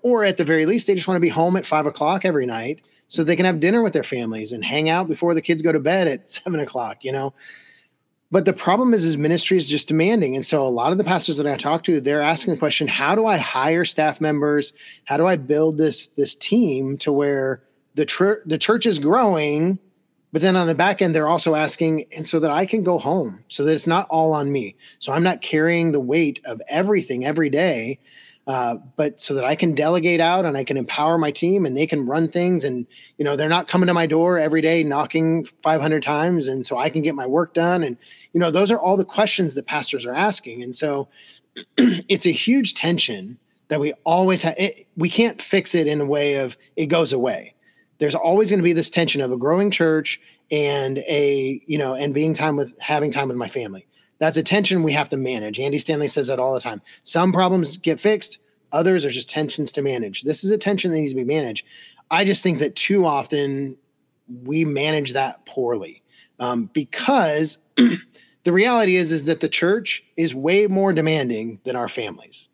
Or 0.02 0.24
at 0.24 0.36
the 0.36 0.44
very 0.44 0.66
least 0.66 0.86
they 0.86 0.94
just 0.94 1.08
want 1.08 1.16
to 1.16 1.20
be 1.20 1.28
home 1.28 1.56
at 1.56 1.66
five 1.66 1.86
o'clock 1.86 2.24
every 2.24 2.46
night 2.46 2.82
so 3.10 3.22
they 3.22 3.36
can 3.36 3.44
have 3.44 3.60
dinner 3.60 3.82
with 3.82 3.92
their 3.92 4.04
families 4.04 4.52
and 4.52 4.64
hang 4.64 4.88
out 4.88 5.08
before 5.08 5.34
the 5.34 5.42
kids 5.42 5.60
go 5.62 5.72
to 5.72 5.80
bed 5.80 6.08
at 6.08 6.30
seven 6.30 6.60
o'clock, 6.60 7.04
you 7.04 7.12
know. 7.12 7.34
but 8.30 8.44
the 8.44 8.52
problem 8.52 8.94
is, 8.94 9.04
is 9.04 9.18
ministry 9.18 9.56
is 9.56 9.68
just 9.68 9.88
demanding. 9.88 10.36
And 10.36 10.46
so 10.46 10.66
a 10.66 10.68
lot 10.68 10.92
of 10.92 10.98
the 10.98 11.04
pastors 11.04 11.36
that 11.36 11.46
I 11.46 11.56
talk 11.56 11.82
to, 11.84 12.00
they're 12.00 12.22
asking 12.22 12.54
the 12.54 12.60
question, 12.60 12.86
how 12.88 13.14
do 13.14 13.26
I 13.26 13.36
hire 13.36 13.84
staff 13.84 14.20
members? 14.20 14.72
How 15.04 15.16
do 15.16 15.26
I 15.26 15.36
build 15.36 15.76
this, 15.76 16.06
this 16.08 16.36
team 16.36 16.96
to 16.98 17.12
where 17.12 17.62
the, 17.96 18.06
tr- 18.06 18.44
the 18.46 18.58
church 18.58 18.86
is 18.86 19.00
growing, 19.00 19.80
but 20.32 20.42
then 20.42 20.54
on 20.54 20.68
the 20.68 20.76
back 20.76 21.02
end, 21.02 21.12
they're 21.12 21.26
also 21.26 21.56
asking, 21.56 22.06
and 22.16 22.24
so 22.24 22.38
that 22.38 22.52
I 22.52 22.64
can 22.64 22.84
go 22.84 22.98
home, 22.98 23.42
so 23.48 23.64
that 23.64 23.74
it's 23.74 23.88
not 23.88 24.06
all 24.08 24.32
on 24.32 24.52
me. 24.52 24.76
So 25.00 25.12
I'm 25.12 25.24
not 25.24 25.42
carrying 25.42 25.90
the 25.90 25.98
weight 25.98 26.40
of 26.44 26.60
everything 26.68 27.26
every 27.26 27.50
day, 27.50 27.98
uh, 28.50 28.74
but 28.96 29.20
so 29.20 29.32
that 29.34 29.44
I 29.44 29.54
can 29.54 29.76
delegate 29.76 30.20
out 30.20 30.44
and 30.44 30.56
I 30.56 30.64
can 30.64 30.76
empower 30.76 31.18
my 31.18 31.30
team 31.30 31.64
and 31.64 31.76
they 31.76 31.86
can 31.86 32.04
run 32.04 32.28
things. 32.28 32.64
And, 32.64 32.84
you 33.16 33.24
know, 33.24 33.36
they're 33.36 33.48
not 33.48 33.68
coming 33.68 33.86
to 33.86 33.94
my 33.94 34.06
door 34.06 34.40
every 34.40 34.60
day 34.60 34.82
knocking 34.82 35.44
500 35.44 36.02
times. 36.02 36.48
And 36.48 36.66
so 36.66 36.76
I 36.76 36.90
can 36.90 37.00
get 37.00 37.14
my 37.14 37.28
work 37.28 37.54
done. 37.54 37.84
And, 37.84 37.96
you 38.32 38.40
know, 38.40 38.50
those 38.50 38.72
are 38.72 38.80
all 38.80 38.96
the 38.96 39.04
questions 39.04 39.54
that 39.54 39.66
pastors 39.66 40.04
are 40.04 40.14
asking. 40.14 40.64
And 40.64 40.74
so 40.74 41.06
it's 41.76 42.26
a 42.26 42.32
huge 42.32 42.74
tension 42.74 43.38
that 43.68 43.78
we 43.78 43.92
always 44.02 44.42
have. 44.42 44.56
We 44.96 45.10
can't 45.10 45.40
fix 45.40 45.76
it 45.76 45.86
in 45.86 46.00
a 46.00 46.06
way 46.06 46.34
of 46.34 46.56
it 46.74 46.86
goes 46.86 47.12
away 47.12 47.54
there's 47.98 48.14
always 48.14 48.48
going 48.48 48.60
to 48.60 48.64
be 48.64 48.72
this 48.72 48.88
tension 48.88 49.20
of 49.20 49.30
a 49.30 49.36
growing 49.36 49.70
church 49.70 50.18
and 50.50 50.98
a 51.00 51.62
you 51.66 51.76
know 51.76 51.92
and 51.92 52.14
being 52.14 52.32
time 52.32 52.56
with 52.56 52.74
having 52.80 53.10
time 53.10 53.28
with 53.28 53.36
my 53.36 53.46
family 53.46 53.86
that's 54.20 54.38
a 54.38 54.42
tension 54.42 54.84
we 54.84 54.92
have 54.92 55.08
to 55.08 55.16
manage 55.16 55.58
andy 55.58 55.78
stanley 55.78 56.06
says 56.06 56.28
that 56.28 56.38
all 56.38 56.54
the 56.54 56.60
time 56.60 56.80
some 57.02 57.32
problems 57.32 57.76
get 57.78 57.98
fixed 57.98 58.38
others 58.70 59.04
are 59.04 59.10
just 59.10 59.28
tensions 59.28 59.72
to 59.72 59.82
manage 59.82 60.22
this 60.22 60.44
is 60.44 60.50
a 60.50 60.58
tension 60.58 60.92
that 60.92 61.00
needs 61.00 61.12
to 61.12 61.16
be 61.16 61.24
managed 61.24 61.66
i 62.12 62.24
just 62.24 62.42
think 62.42 62.60
that 62.60 62.76
too 62.76 63.04
often 63.04 63.76
we 64.44 64.64
manage 64.64 65.12
that 65.12 65.44
poorly 65.44 66.02
um, 66.38 66.70
because 66.72 67.58
the 67.76 68.52
reality 68.52 68.94
is 68.94 69.10
is 69.10 69.24
that 69.24 69.40
the 69.40 69.48
church 69.48 70.04
is 70.16 70.34
way 70.34 70.68
more 70.68 70.92
demanding 70.92 71.58
than 71.64 71.74
our 71.74 71.88
families 71.88 72.48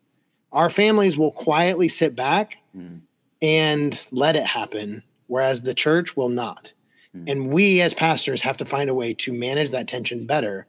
our 0.52 0.70
families 0.70 1.18
will 1.18 1.32
quietly 1.32 1.86
sit 1.86 2.16
back 2.16 2.56
mm. 2.74 2.98
and 3.42 4.02
let 4.10 4.36
it 4.36 4.46
happen 4.46 5.02
whereas 5.26 5.62
the 5.62 5.74
church 5.74 6.16
will 6.16 6.28
not. 6.28 6.72
Mm-hmm. 7.14 7.28
And 7.28 7.52
we 7.52 7.80
as 7.80 7.94
pastors 7.94 8.42
have 8.42 8.56
to 8.58 8.64
find 8.64 8.90
a 8.90 8.94
way 8.94 9.14
to 9.14 9.32
manage 9.32 9.70
that 9.70 9.88
tension 9.88 10.24
better 10.24 10.66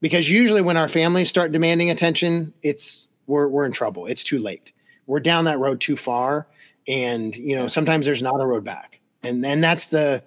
because 0.00 0.30
usually 0.30 0.62
when 0.62 0.76
our 0.76 0.88
families 0.88 1.28
start 1.28 1.52
demanding 1.52 1.90
attention, 1.90 2.52
it's 2.62 3.08
we're 3.26 3.48
we're 3.48 3.64
in 3.64 3.72
trouble. 3.72 4.06
It's 4.06 4.24
too 4.24 4.38
late. 4.38 4.72
We're 5.06 5.20
down 5.20 5.44
that 5.46 5.58
road 5.58 5.80
too 5.80 5.96
far 5.96 6.46
and 6.86 7.36
you 7.36 7.54
know, 7.54 7.68
sometimes 7.68 8.06
there's 8.06 8.22
not 8.22 8.40
a 8.40 8.46
road 8.46 8.64
back. 8.64 9.00
And 9.22 9.44
then 9.44 9.60
that's 9.60 9.88
the 9.88 10.22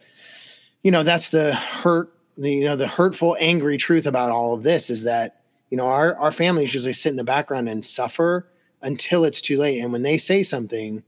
you 0.83 0.91
know, 0.91 1.03
that's 1.03 1.29
the 1.29 1.53
hurt 1.53 2.13
the, 2.37 2.51
you 2.51 2.63
know, 2.63 2.75
the 2.75 2.87
hurtful 2.87 3.35
angry 3.39 3.77
truth 3.77 4.07
about 4.07 4.31
all 4.31 4.53
of 4.53 4.63
this 4.63 4.89
is 4.89 5.03
that 5.03 5.41
you 5.69 5.77
know, 5.77 5.87
our 5.87 6.15
our 6.15 6.31
families 6.31 6.73
usually 6.73 6.93
sit 6.93 7.09
in 7.09 7.15
the 7.15 7.23
background 7.23 7.67
and 7.69 7.83
suffer 7.83 8.47
until 8.81 9.25
it's 9.25 9.41
too 9.41 9.57
late. 9.57 9.79
And 9.79 9.91
when 9.91 10.01
they 10.01 10.17
say 10.17 10.43
something, 10.43 11.03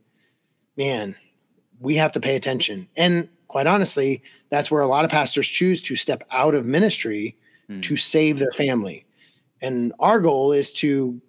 man, 0.78 1.16
we 1.80 1.96
have 1.96 2.12
to 2.14 2.20
pay 2.20 2.36
attention. 2.36 2.88
And 2.96 3.30
quite 3.48 3.68
honestly, 3.68 4.24
that's 4.50 4.72
where 4.72 4.82
a 4.82 4.88
lot 4.88 5.06
of 5.06 5.12
pastors 5.12 5.48
choose 5.48 5.82
to 5.84 5.96
step 5.96 6.24
out 6.32 6.56
of 6.56 6.66
ministry 6.66 7.36
mm. 7.70 7.82
to 7.84 7.96
save 7.96 8.40
their 8.40 8.52
family. 8.52 9.06
And 9.62 9.94
our 10.00 10.20
goal 10.20 10.52
is 10.52 10.74
to 10.74 11.22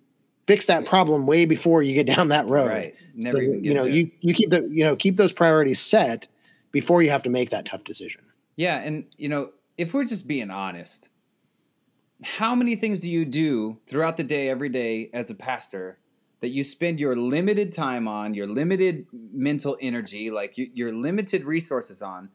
fix 0.46 0.66
that 0.66 0.86
problem 0.86 1.26
way 1.26 1.44
before 1.44 1.82
you 1.82 1.94
get 1.94 2.06
down 2.14 2.28
that 2.28 2.48
road. 2.48 2.68
Right. 2.68 2.94
Never 3.14 3.38
so, 3.38 3.52
you 3.52 3.74
know, 3.74 3.84
there. 3.84 3.92
you 3.92 4.10
you 4.20 4.34
keep 4.34 4.50
the 4.50 4.68
you 4.70 4.82
know 4.82 4.96
keep 4.96 5.16
those 5.16 5.32
priorities 5.32 5.80
set 5.80 6.26
before 6.72 7.02
you 7.02 7.10
have 7.10 7.22
to 7.22 7.30
make 7.30 7.50
that 7.50 7.64
tough 7.64 7.84
decision. 7.84 8.22
Yeah, 8.56 8.78
and 8.78 9.04
you 9.16 9.28
know, 9.28 9.50
if 9.78 9.94
we're 9.94 10.04
just 10.04 10.26
being 10.26 10.50
honest, 10.50 11.10
how 12.22 12.54
many 12.54 12.74
things 12.74 13.00
do 13.00 13.10
you 13.10 13.24
do 13.24 13.78
throughout 13.86 14.16
the 14.16 14.24
day 14.24 14.48
every 14.48 14.68
day 14.68 15.10
as 15.12 15.30
a 15.30 15.34
pastor 15.34 15.98
that 16.40 16.48
you 16.50 16.62
spend 16.62 17.00
your 17.00 17.16
limited 17.16 17.72
time 17.72 18.06
on, 18.06 18.34
your 18.34 18.46
limited 18.46 19.06
mental 19.32 19.78
energy, 19.80 20.30
like 20.30 20.52
your 20.56 20.92
limited 20.92 21.44
resources 21.44 22.02
on, 22.02 22.28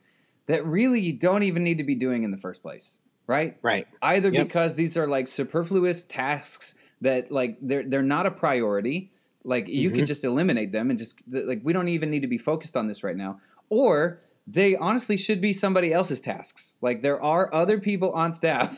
that 0.48 0.66
really 0.66 1.00
you 1.00 1.14
don't 1.14 1.44
even 1.44 1.64
need 1.64 1.78
to 1.78 1.84
be 1.84 1.96
doing 1.96 2.24
in 2.24 2.32
the 2.32 2.38
first 2.38 2.62
place, 2.62 3.00
right? 3.30 3.58
Right. 3.62 3.88
Either 4.02 4.30
yep. 4.30 4.48
because 4.48 4.76
these 4.76 4.98
are 4.98 5.08
like 5.08 5.28
superfluous 5.28 6.04
tasks 6.04 6.74
that 7.02 7.32
like 7.32 7.58
they're 7.62 7.84
they're 7.84 8.02
not 8.02 8.26
a 8.26 8.32
priority, 8.32 9.12
like 9.44 9.68
you 9.68 9.90
mm-hmm. 9.90 10.00
could 10.00 10.08
just 10.08 10.24
eliminate 10.24 10.72
them 10.72 10.90
and 10.90 10.98
just 10.98 11.22
like 11.30 11.62
we 11.64 11.72
don't 11.72 11.88
even 11.90 12.10
need 12.10 12.22
to 12.22 12.28
be 12.28 12.40
focused 12.40 12.76
on 12.76 12.88
this 12.88 13.04
right 13.04 13.16
now, 13.16 13.40
or 13.70 14.22
they 14.48 14.76
honestly 14.76 15.16
should 15.16 15.40
be 15.40 15.54
somebody 15.54 15.94
else's 15.94 16.20
tasks. 16.20 16.76
Like 16.82 17.04
there 17.04 17.22
are 17.22 17.54
other 17.54 17.80
people 17.80 18.12
on 18.14 18.34
staff 18.34 18.78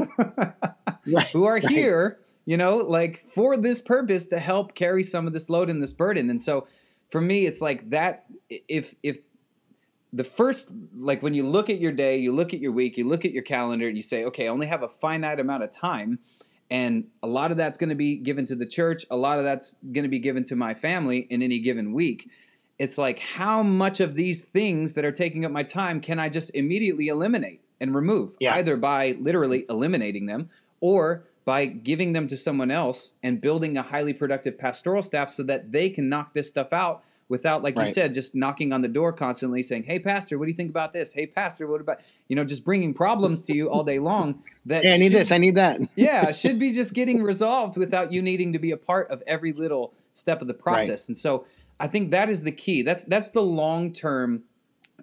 right, 1.07 1.27
who 1.29 1.45
are 1.45 1.53
right. 1.53 1.67
here 1.69 2.19
you 2.45 2.57
know, 2.57 2.77
like 2.77 3.23
for 3.27 3.55
this 3.55 3.79
purpose 3.79 4.25
to 4.27 4.39
help 4.39 4.75
carry 4.75 5.03
some 5.03 5.27
of 5.27 5.33
this 5.33 5.49
load 5.49 5.69
and 5.69 5.81
this 5.81 5.93
burden. 5.93 6.29
And 6.29 6.41
so 6.41 6.67
for 7.09 7.21
me, 7.21 7.45
it's 7.45 7.61
like 7.61 7.89
that 7.91 8.25
if 8.49 8.95
if 9.03 9.19
the 10.13 10.23
first 10.23 10.71
like 10.95 11.23
when 11.23 11.33
you 11.33 11.47
look 11.47 11.69
at 11.69 11.79
your 11.79 11.91
day, 11.91 12.17
you 12.17 12.33
look 12.33 12.53
at 12.53 12.59
your 12.59 12.71
week, 12.71 12.97
you 12.97 13.07
look 13.07 13.25
at 13.25 13.31
your 13.31 13.43
calendar, 13.43 13.87
and 13.87 13.95
you 13.95 14.03
say, 14.03 14.25
okay, 14.25 14.45
I 14.45 14.49
only 14.49 14.67
have 14.67 14.83
a 14.83 14.89
finite 14.89 15.39
amount 15.39 15.63
of 15.63 15.71
time. 15.71 16.19
And 16.69 17.07
a 17.21 17.27
lot 17.27 17.51
of 17.51 17.57
that's 17.57 17.77
going 17.77 17.89
to 17.89 17.95
be 17.95 18.15
given 18.15 18.45
to 18.45 18.55
the 18.55 18.65
church. 18.65 19.05
A 19.11 19.17
lot 19.17 19.39
of 19.39 19.43
that's 19.43 19.75
going 19.91 20.03
to 20.03 20.09
be 20.09 20.19
given 20.19 20.45
to 20.45 20.55
my 20.55 20.73
family 20.73 21.19
in 21.29 21.41
any 21.41 21.59
given 21.59 21.91
week. 21.91 22.29
It's 22.79 22.97
like, 22.97 23.19
how 23.19 23.61
much 23.61 23.99
of 23.99 24.15
these 24.15 24.41
things 24.41 24.93
that 24.93 25.03
are 25.03 25.11
taking 25.11 25.43
up 25.43 25.51
my 25.51 25.63
time 25.63 25.99
can 25.99 26.17
I 26.17 26.29
just 26.29 26.55
immediately 26.55 27.09
eliminate 27.09 27.61
and 27.81 27.93
remove? 27.93 28.37
Yeah. 28.39 28.55
Either 28.55 28.77
by 28.77 29.17
literally 29.19 29.65
eliminating 29.69 30.27
them 30.27 30.49
or 30.79 31.25
by 31.43 31.65
giving 31.65 32.13
them 32.13 32.27
to 32.27 32.37
someone 32.37 32.71
else 32.71 33.13
and 33.21 33.41
building 33.41 33.77
a 33.77 33.81
highly 33.81 34.13
productive 34.13 34.57
pastoral 34.57 35.03
staff 35.03 35.29
so 35.29 35.43
that 35.43 35.71
they 35.71 35.89
can 35.89 36.07
knock 36.07 36.33
this 36.33 36.47
stuff 36.47 36.71
out 36.71 37.03
without 37.31 37.63
like 37.63 37.77
right. 37.77 37.87
you 37.87 37.93
said 37.93 38.13
just 38.13 38.35
knocking 38.35 38.73
on 38.73 38.81
the 38.81 38.89
door 38.89 39.13
constantly 39.13 39.63
saying 39.63 39.83
hey 39.83 39.97
pastor 39.97 40.37
what 40.37 40.45
do 40.45 40.51
you 40.51 40.55
think 40.55 40.69
about 40.69 40.91
this 40.91 41.13
hey 41.13 41.25
pastor 41.25 41.65
what 41.65 41.79
about 41.79 42.01
you 42.27 42.35
know 42.35 42.43
just 42.43 42.65
bringing 42.65 42.93
problems 42.93 43.41
to 43.41 43.55
you 43.55 43.69
all 43.69 43.85
day 43.85 43.99
long 43.99 44.43
that 44.65 44.83
hey, 44.83 44.93
i 44.93 44.97
need 44.97 45.13
should, 45.13 45.19
this 45.21 45.31
i 45.31 45.37
need 45.37 45.55
that 45.55 45.79
yeah 45.95 46.33
should 46.33 46.59
be 46.59 46.73
just 46.73 46.93
getting 46.93 47.23
resolved 47.23 47.77
without 47.77 48.11
you 48.11 48.21
needing 48.21 48.51
to 48.51 48.59
be 48.59 48.71
a 48.71 48.77
part 48.77 49.09
of 49.09 49.23
every 49.25 49.53
little 49.53 49.93
step 50.13 50.41
of 50.41 50.47
the 50.47 50.53
process 50.53 51.03
right. 51.03 51.07
and 51.07 51.17
so 51.17 51.45
i 51.79 51.87
think 51.87 52.11
that 52.11 52.29
is 52.29 52.43
the 52.43 52.51
key 52.51 52.81
that's 52.81 53.05
that's 53.05 53.29
the 53.29 53.41
long 53.41 53.93
term 53.93 54.43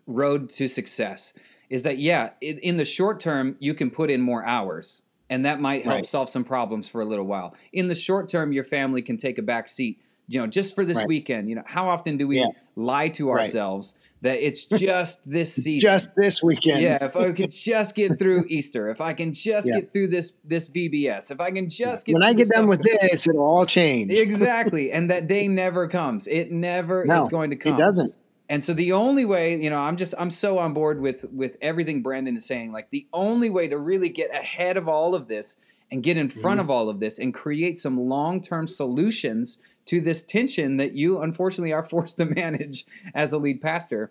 road 0.06 0.50
to 0.50 0.68
success 0.68 1.32
is 1.70 1.82
that 1.82 1.96
yeah 1.96 2.30
in 2.42 2.76
the 2.76 2.84
short 2.84 3.18
term 3.18 3.56
you 3.58 3.72
can 3.72 3.90
put 3.90 4.10
in 4.10 4.20
more 4.20 4.44
hours 4.44 5.02
and 5.30 5.44
that 5.44 5.60
might 5.60 5.84
help 5.84 5.96
right. 5.96 6.06
solve 6.06 6.30
some 6.30 6.44
problems 6.44 6.88
for 6.88 7.00
a 7.00 7.04
little 7.04 7.26
while. 7.26 7.54
In 7.72 7.88
the 7.88 7.94
short 7.94 8.28
term, 8.28 8.50
your 8.50 8.64
family 8.64 9.02
can 9.02 9.16
take 9.16 9.38
a 9.38 9.42
back 9.42 9.68
seat. 9.68 10.00
You 10.28 10.40
know, 10.40 10.46
just 10.46 10.74
for 10.74 10.84
this 10.84 10.98
right. 10.98 11.08
weekend. 11.08 11.48
You 11.48 11.56
know, 11.56 11.62
how 11.66 11.88
often 11.88 12.16
do 12.16 12.28
we 12.28 12.40
yeah. 12.40 12.48
lie 12.76 13.08
to 13.10 13.30
ourselves 13.30 13.94
right. 13.96 14.32
that 14.32 14.46
it's 14.46 14.64
just 14.78 15.20
this 15.28 15.54
season, 15.54 15.80
just 15.80 16.10
this 16.16 16.42
weekend? 16.42 16.82
Yeah, 16.82 17.02
if 17.02 17.16
I 17.16 17.32
could 17.32 17.50
just 17.50 17.94
get 17.94 18.18
through 18.18 18.44
Easter, 18.48 18.90
if 18.90 19.00
I 19.00 19.14
can 19.14 19.32
just 19.32 19.68
yeah. 19.68 19.80
get 19.80 19.92
through 19.92 20.08
this 20.08 20.34
this 20.44 20.68
VBS, 20.68 21.30
if 21.30 21.40
I 21.40 21.50
can 21.50 21.70
just 21.70 22.06
get 22.06 22.12
when 22.12 22.22
I 22.22 22.34
get 22.34 22.48
done 22.48 22.68
with 22.68 22.82
this, 22.82 23.26
it'll 23.26 23.40
all 23.40 23.66
change. 23.66 24.12
exactly, 24.12 24.92
and 24.92 25.10
that 25.10 25.26
day 25.26 25.48
never 25.48 25.88
comes. 25.88 26.26
It 26.26 26.52
never 26.52 27.04
no, 27.04 27.22
is 27.22 27.28
going 27.28 27.50
to 27.50 27.56
come. 27.56 27.74
It 27.74 27.78
doesn't. 27.78 28.14
And 28.50 28.64
so 28.64 28.72
the 28.72 28.92
only 28.92 29.26
way, 29.26 29.60
you 29.62 29.68
know, 29.68 29.78
I'm 29.78 29.96
just 29.96 30.14
I'm 30.18 30.30
so 30.30 30.58
on 30.58 30.72
board 30.72 31.00
with 31.00 31.24
with 31.32 31.56
everything 31.60 32.02
Brandon 32.02 32.36
is 32.36 32.46
saying. 32.46 32.72
Like 32.72 32.90
the 32.90 33.06
only 33.12 33.50
way 33.50 33.68
to 33.68 33.78
really 33.78 34.08
get 34.08 34.30
ahead 34.30 34.76
of 34.76 34.88
all 34.88 35.14
of 35.14 35.28
this 35.28 35.58
and 35.90 36.02
get 36.02 36.16
in 36.16 36.28
front 36.28 36.60
mm-hmm. 36.60 36.66
of 36.66 36.70
all 36.70 36.88
of 36.90 37.00
this 37.00 37.18
and 37.18 37.32
create 37.32 37.78
some 37.78 38.08
long-term 38.08 38.66
solutions 38.66 39.58
to 39.86 40.00
this 40.00 40.22
tension 40.22 40.76
that 40.76 40.92
you 40.92 41.20
unfortunately 41.20 41.72
are 41.72 41.82
forced 41.88 42.18
to 42.18 42.24
manage 42.24 42.84
as 43.14 43.32
a 43.32 43.38
lead 43.38 43.60
pastor 43.60 44.10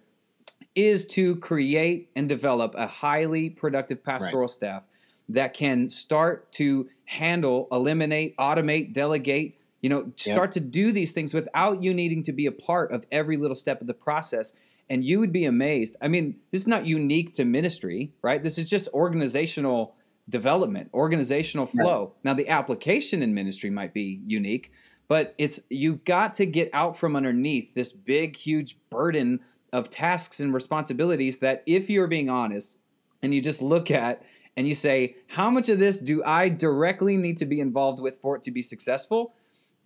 is 0.76 1.06
to 1.06 1.36
create 1.38 2.10
and 2.16 2.30
develop 2.30 2.74
a 2.76 2.88
highly 2.88 3.50
productive 3.50 4.04
pastoral 4.04 4.42
right. 4.42 4.50
staff 4.50 4.88
that 5.30 5.54
can 5.54 5.90
start 5.90 6.52
to 6.52 6.88
handle, 7.06 7.68
eliminate, 7.72 8.36
automate, 8.38 8.94
delegate 8.94 9.58
you 9.82 9.90
know, 9.90 10.12
start 10.16 10.52
to 10.54 10.60
do 10.60 10.92
these 10.92 11.12
things 11.12 11.34
without 11.34 11.84
you 11.84 11.94
needing 11.94 12.24
to 12.24 12.34
be 12.34 12.46
a 12.46 12.52
part 12.52 12.92
of 12.92 13.06
every 13.12 13.38
little 13.38 13.56
step 13.56 13.80
of 13.82 13.88
the 13.88 13.94
process. 13.94 14.54
And 14.90 15.04
you 15.04 15.20
would 15.20 15.32
be 15.32 15.46
amazed. 15.46 15.98
I 16.02 16.08
mean, 16.08 16.38
this 16.52 16.62
is 16.62 16.68
not 16.68 16.86
unique 16.86 17.34
to 17.34 17.46
ministry, 17.46 18.12
right? 18.22 18.42
This 18.42 18.58
is 18.58 18.70
just 18.70 18.88
organizational 18.94 19.96
development, 20.30 20.90
organizational 20.94 21.66
flow. 21.66 22.06
Right. 22.06 22.26
Now, 22.26 22.34
the 22.34 22.50
application 22.50 23.24
in 23.24 23.34
ministry 23.34 23.70
might 23.70 23.94
be 23.94 24.22
unique, 24.26 24.72
but 25.08 25.34
it's 25.38 25.60
you've 25.70 26.04
got 26.04 26.34
to 26.36 26.46
get 26.46 26.70
out 26.74 26.98
from 26.98 27.16
underneath 27.16 27.74
this 27.74 27.94
big, 27.94 28.36
huge 28.36 28.78
burden 28.90 29.40
of 29.74 29.90
tasks 29.90 30.40
and 30.40 30.54
responsibilities 30.54 31.40
that, 31.40 31.64
if 31.66 31.90
you're 31.90 32.08
being 32.08 32.30
honest 32.30 32.78
and 33.22 33.34
you 33.34 33.42
just 33.42 33.62
look 33.62 33.90
at 33.92 34.24
and 34.56 34.68
you 34.68 34.76
say, 34.76 35.16
how 35.28 35.50
much 35.50 35.70
of 35.70 35.80
this 35.80 36.00
do 36.00 36.24
I 36.26 36.50
directly 36.50 37.16
need 37.16 37.38
to 37.38 37.46
be 37.46 37.60
involved 37.60 38.02
with 38.02 38.18
for 38.18 38.36
it 38.36 38.44
to 38.44 38.52
be 38.52 38.62
successful? 38.62 39.34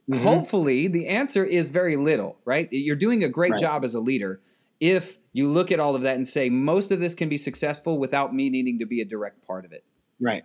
Mm-hmm. 0.10 0.24
Hopefully, 0.24 0.88
the 0.88 1.08
answer 1.08 1.46
is 1.46 1.70
very 1.70 1.96
little, 1.96 2.38
right? 2.46 2.68
You're 2.72 2.96
doing 2.96 3.24
a 3.24 3.30
great 3.30 3.52
right. 3.52 3.62
job 3.62 3.84
as 3.84 3.94
a 3.94 4.00
leader 4.00 4.42
if 4.80 5.20
you 5.34 5.48
look 5.48 5.72
at 5.72 5.80
all 5.80 5.96
of 5.96 6.02
that 6.02 6.16
and 6.16 6.28
say, 6.28 6.50
most 6.50 6.92
of 6.92 7.00
this 7.00 7.14
can 7.14 7.30
be 7.30 7.38
successful 7.38 8.00
without 8.00 8.34
me 8.34 8.50
needing 8.50 8.80
to 8.80 8.86
be 8.86 9.00
a 9.00 9.06
direct 9.06 9.46
part 9.46 9.64
of 9.64 9.72
it. 9.72 9.84
Right. 10.22 10.44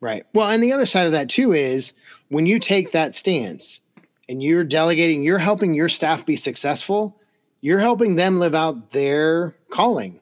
Right. 0.00 0.24
Well, 0.34 0.50
and 0.50 0.62
the 0.62 0.72
other 0.72 0.86
side 0.86 1.06
of 1.06 1.12
that 1.12 1.30
too 1.30 1.52
is 1.52 1.92
when 2.28 2.46
you 2.46 2.58
take 2.58 2.92
that 2.92 3.14
stance 3.14 3.80
and 4.28 4.42
you're 4.42 4.64
delegating, 4.64 5.22
you're 5.24 5.38
helping 5.38 5.74
your 5.74 5.88
staff 5.88 6.26
be 6.26 6.36
successful, 6.36 7.20
you're 7.62 7.80
helping 7.80 8.16
them 8.16 8.38
live 8.38 8.54
out 8.54 8.92
their 8.92 9.56
calling. 9.70 10.20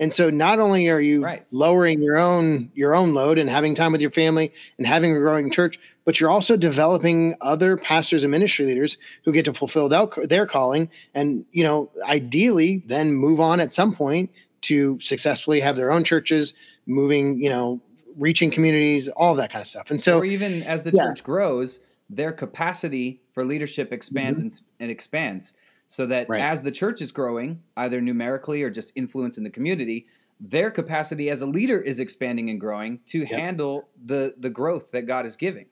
And 0.00 0.12
so 0.12 0.30
not 0.30 0.60
only 0.60 0.88
are 0.88 1.00
you 1.00 1.22
Right. 1.24 1.44
lowering 1.52 2.02
your 2.02 2.16
own 2.18 2.70
your 2.74 2.94
own 2.94 3.14
load 3.14 3.38
and 3.38 3.50
having 3.50 3.74
time 3.74 3.92
with 3.92 4.00
your 4.00 4.10
family 4.10 4.52
and 4.78 4.86
having 4.86 5.16
a 5.16 5.20
growing 5.20 5.50
church, 5.50 5.78
but 6.04 6.20
you're 6.20 6.30
also 6.30 6.56
developing 6.56 7.36
other 7.40 7.76
pastors 7.76 8.24
and 8.24 8.30
ministry 8.30 8.66
leaders 8.66 8.98
who 9.24 9.32
get 9.32 9.44
to 9.46 9.54
fulfill 9.54 9.88
their, 9.88 10.06
their 10.26 10.46
calling 10.46 10.90
and 11.14 11.44
you 11.52 11.64
know 11.64 11.90
ideally 12.04 12.82
then 12.86 13.12
move 13.12 13.40
on 13.40 13.60
at 13.60 13.72
some 13.72 13.94
point 13.94 14.30
to 14.62 14.98
successfully 15.00 15.60
have 15.60 15.76
their 15.76 15.92
own 15.92 16.04
churches 16.04 16.54
moving 16.86 17.40
you 17.42 17.50
know 17.50 17.80
reaching 18.16 18.50
communities 18.50 19.08
all 19.08 19.34
that 19.34 19.50
kind 19.50 19.60
of 19.60 19.66
stuff 19.66 19.90
and 19.90 20.00
so 20.00 20.18
or 20.18 20.24
even 20.24 20.62
as 20.62 20.82
the 20.84 20.90
Yeah. 20.92 21.04
church 21.06 21.22
grows, 21.24 21.80
their 22.10 22.32
capacity 22.32 23.20
for 23.32 23.44
leadership 23.44 23.92
expands 23.92 24.40
and, 24.40 24.52
and 24.80 24.90
expands. 24.90 25.54
So 25.88 26.06
that 26.06 26.24
Mm-hmm. 26.24 26.32
Right. 26.32 26.42
as 26.42 26.62
the 26.62 26.70
church 26.72 27.02
is 27.02 27.12
growing, 27.12 27.62
either 27.76 28.00
numerically 28.00 28.62
or 28.62 28.70
just 28.70 28.92
influence 28.96 29.36
in 29.38 29.44
the 29.44 29.50
community, 29.50 30.06
their 30.40 30.70
capacity 30.70 31.30
as 31.30 31.42
a 31.42 31.46
leader 31.46 31.80
is 31.80 32.00
expanding 32.00 32.50
and 32.50 32.60
growing 32.60 33.00
to 33.06 33.24
handle 33.24 33.88
the 34.04 34.34
the 34.38 34.50
growth 34.50 34.90
that 34.92 35.06
God 35.06 35.26
is 35.26 35.36
giving. 35.36 35.66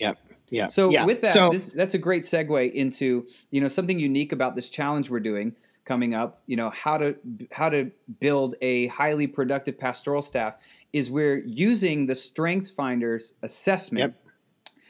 Yep. 0.00 0.18
Yeah. 0.48 0.68
So 0.68 0.90
yeah. 0.90 1.04
with 1.04 1.20
that, 1.20 1.34
So- 1.34 1.50
this, 1.52 1.68
that's 1.68 1.94
a 1.94 1.98
great 1.98 2.22
segue 2.24 2.72
into 2.72 3.26
you 3.50 3.60
know 3.60 3.68
something 3.68 3.98
unique 3.98 4.32
about 4.32 4.56
this 4.56 4.68
challenge 4.70 5.10
we're 5.10 5.20
doing 5.20 5.54
coming 5.84 6.14
up. 6.14 6.42
You 6.46 6.56
know 6.56 6.70
how 6.70 6.98
to 6.98 7.16
how 7.50 7.68
to 7.70 7.90
build 8.20 8.54
a 8.62 8.86
highly 8.88 9.26
productive 9.26 9.78
pastoral 9.78 10.22
staff 10.22 10.56
is 10.92 11.10
we're 11.10 11.38
using 11.46 12.06
the 12.06 12.14
Strengths 12.14 12.70
Finders 12.70 13.34
assessment 13.42 14.14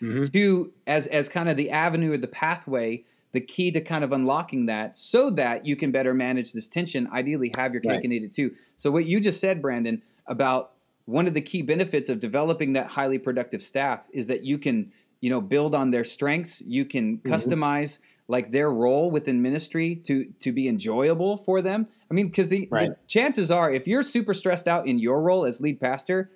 Mhm. 0.00 0.32
to 0.32 0.72
as 0.86 1.06
as 1.08 1.28
kind 1.28 1.48
of 1.48 1.56
the 1.56 1.70
avenue 1.70 2.12
or 2.12 2.18
the 2.18 2.26
pathway, 2.28 3.04
the 3.32 3.40
key 3.40 3.70
to 3.70 3.80
kind 3.80 4.02
of 4.02 4.12
unlocking 4.12 4.66
that, 4.66 4.96
so 4.96 5.30
that 5.30 5.66
you 5.66 5.76
can 5.76 5.90
better 5.90 6.14
manage 6.14 6.52
this 6.52 6.66
tension. 6.68 7.06
Ideally, 7.12 7.52
have 7.56 7.72
your 7.74 7.82
cake 7.82 7.90
Right. 7.90 8.04
and 8.04 8.12
eat 8.12 8.24
it 8.24 8.32
too. 8.32 8.54
So 8.76 8.90
what 8.90 9.04
you 9.06 9.20
just 9.20 9.40
said, 9.40 9.60
Brandon, 9.60 10.02
about 10.26 10.72
one 11.06 11.26
of 11.26 11.34
the 11.34 11.40
key 11.40 11.60
benefits 11.62 12.08
of 12.08 12.18
developing 12.20 12.72
that 12.74 12.86
highly 12.86 13.18
productive 13.18 13.62
staff 13.62 14.06
is 14.12 14.26
that 14.28 14.44
you 14.44 14.58
can 14.58 14.90
you 15.20 15.28
know 15.28 15.40
build 15.42 15.74
on 15.74 15.90
their 15.90 16.04
strengths 16.04 16.62
you 16.62 16.84
can 16.86 17.18
Mm-hmm. 17.18 17.30
customize 17.32 17.98
like 18.30 18.50
their 18.50 18.72
role 18.72 19.10
within 19.10 19.42
ministry 19.42 19.96
to 19.96 20.24
to 20.38 20.52
be 20.52 20.68
enjoyable 20.68 21.36
for 21.36 21.60
them 21.60 21.86
i 22.10 22.14
mean 22.14 22.28
because 22.28 22.48
the, 22.48 22.68
the 22.70 22.96
chances 23.06 23.50
are 23.50 23.70
if 23.72 23.86
you're 23.86 24.02
super 24.02 24.32
stressed 24.32 24.68
out 24.68 24.86
in 24.86 24.98
your 24.98 25.20
role 25.20 25.44
as 25.44 25.60
lead 25.60 25.80
pastor 25.80 26.30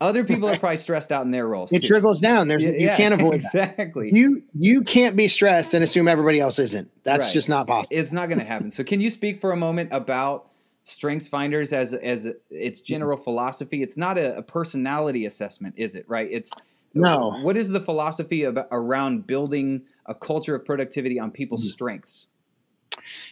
other 0.00 0.24
people 0.24 0.48
are 0.48 0.58
probably 0.58 0.78
stressed 0.78 1.12
out 1.12 1.24
in 1.24 1.30
their 1.30 1.46
roles 1.46 1.72
it 1.72 1.82
too. 1.82 1.88
trickles 1.88 2.20
down. 2.20 2.48
There's 2.48 2.64
Yeah, 2.64 2.72
you 2.72 2.88
can't 2.88 3.12
avoid 3.14 3.34
that. 3.52 3.74
exactly 3.74 4.10
You 4.12 4.42
you 4.58 4.82
can't 4.82 5.14
be 5.14 5.28
stressed 5.28 5.74
and 5.74 5.84
assume 5.84 6.08
everybody 6.08 6.40
else 6.40 6.58
isn't. 6.58 6.90
That's 7.04 7.26
Right. 7.26 7.34
just 7.34 7.48
not 7.48 7.66
possible. 7.66 7.96
it's 7.96 8.10
not 8.10 8.26
going 8.26 8.38
to 8.38 8.44
happen 8.44 8.70
so 8.70 8.82
can 8.82 9.00
you 9.00 9.10
speak 9.10 9.40
for 9.40 9.52
a 9.52 9.56
moment 9.56 9.90
about 9.92 10.48
strengths 10.82 11.28
finders 11.28 11.72
as 11.72 11.92
as 11.92 12.26
its 12.50 12.80
general 12.80 13.16
mm-hmm. 13.16 13.24
philosophy 13.24 13.82
it's 13.82 13.98
not 13.98 14.16
a, 14.16 14.38
a 14.38 14.42
personality 14.42 15.26
assessment 15.26 15.74
is 15.76 15.94
it 15.94 16.06
right 16.08 16.28
it's 16.32 16.50
No. 16.94 17.38
what 17.42 17.56
is 17.56 17.68
the 17.68 17.80
philosophy 17.80 18.44
about, 18.44 18.66
around 18.72 19.26
building 19.26 19.82
a 20.06 20.14
culture 20.14 20.54
of 20.54 20.64
productivity 20.64 21.18
on 21.20 21.30
people's 21.30 21.62
Mm-hmm. 21.62 21.70
strengths 21.72 22.26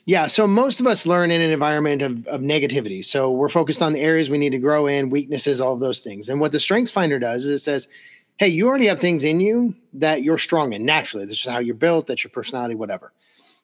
Yeah, 0.04 0.26
so 0.26 0.46
most 0.46 0.80
of 0.80 0.86
us 0.86 1.06
learn 1.06 1.30
in 1.30 1.40
an 1.40 1.50
environment 1.50 2.02
of, 2.02 2.26
of 2.28 2.40
negativity. 2.40 3.04
So 3.04 3.32
we're 3.32 3.48
focused 3.48 3.82
on 3.82 3.92
the 3.92 4.00
areas 4.00 4.30
we 4.30 4.38
need 4.38 4.50
to 4.50 4.58
grow 4.58 4.86
in, 4.86 5.10
weaknesses, 5.10 5.60
all 5.60 5.74
of 5.74 5.80
those 5.80 6.00
things. 6.00 6.28
And 6.28 6.40
what 6.40 6.52
the 6.52 6.60
Strengths 6.60 6.92
Finder 6.92 7.18
does 7.18 7.44
is 7.44 7.50
it 7.50 7.64
says, 7.64 7.88
hey, 8.36 8.46
you 8.48 8.68
already 8.68 8.86
have 8.86 9.00
things 9.00 9.24
in 9.24 9.40
you 9.40 9.74
that 9.94 10.22
you're 10.22 10.38
strong 10.38 10.72
in 10.72 10.84
naturally. 10.84 11.26
This 11.26 11.40
is 11.40 11.46
how 11.46 11.58
you're 11.58 11.74
built, 11.74 12.06
that's 12.06 12.22
your 12.22 12.30
personality, 12.30 12.76
whatever. 12.76 13.12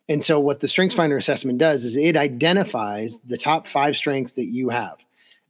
And 0.09 0.23
so 0.23 0.41
what 0.41 0.59
the 0.61 0.69
Strengths 0.69 0.97
Finder 0.97 1.17
assessment 1.17 1.59
does 1.59 1.85
is 1.85 1.97
it 1.97 2.17
identifies 2.17 3.21
the 3.25 3.39
top 3.39 3.69
five 3.69 3.97
strengths 3.97 4.33
that 4.35 4.47
you 4.47 4.71
have. 4.71 4.97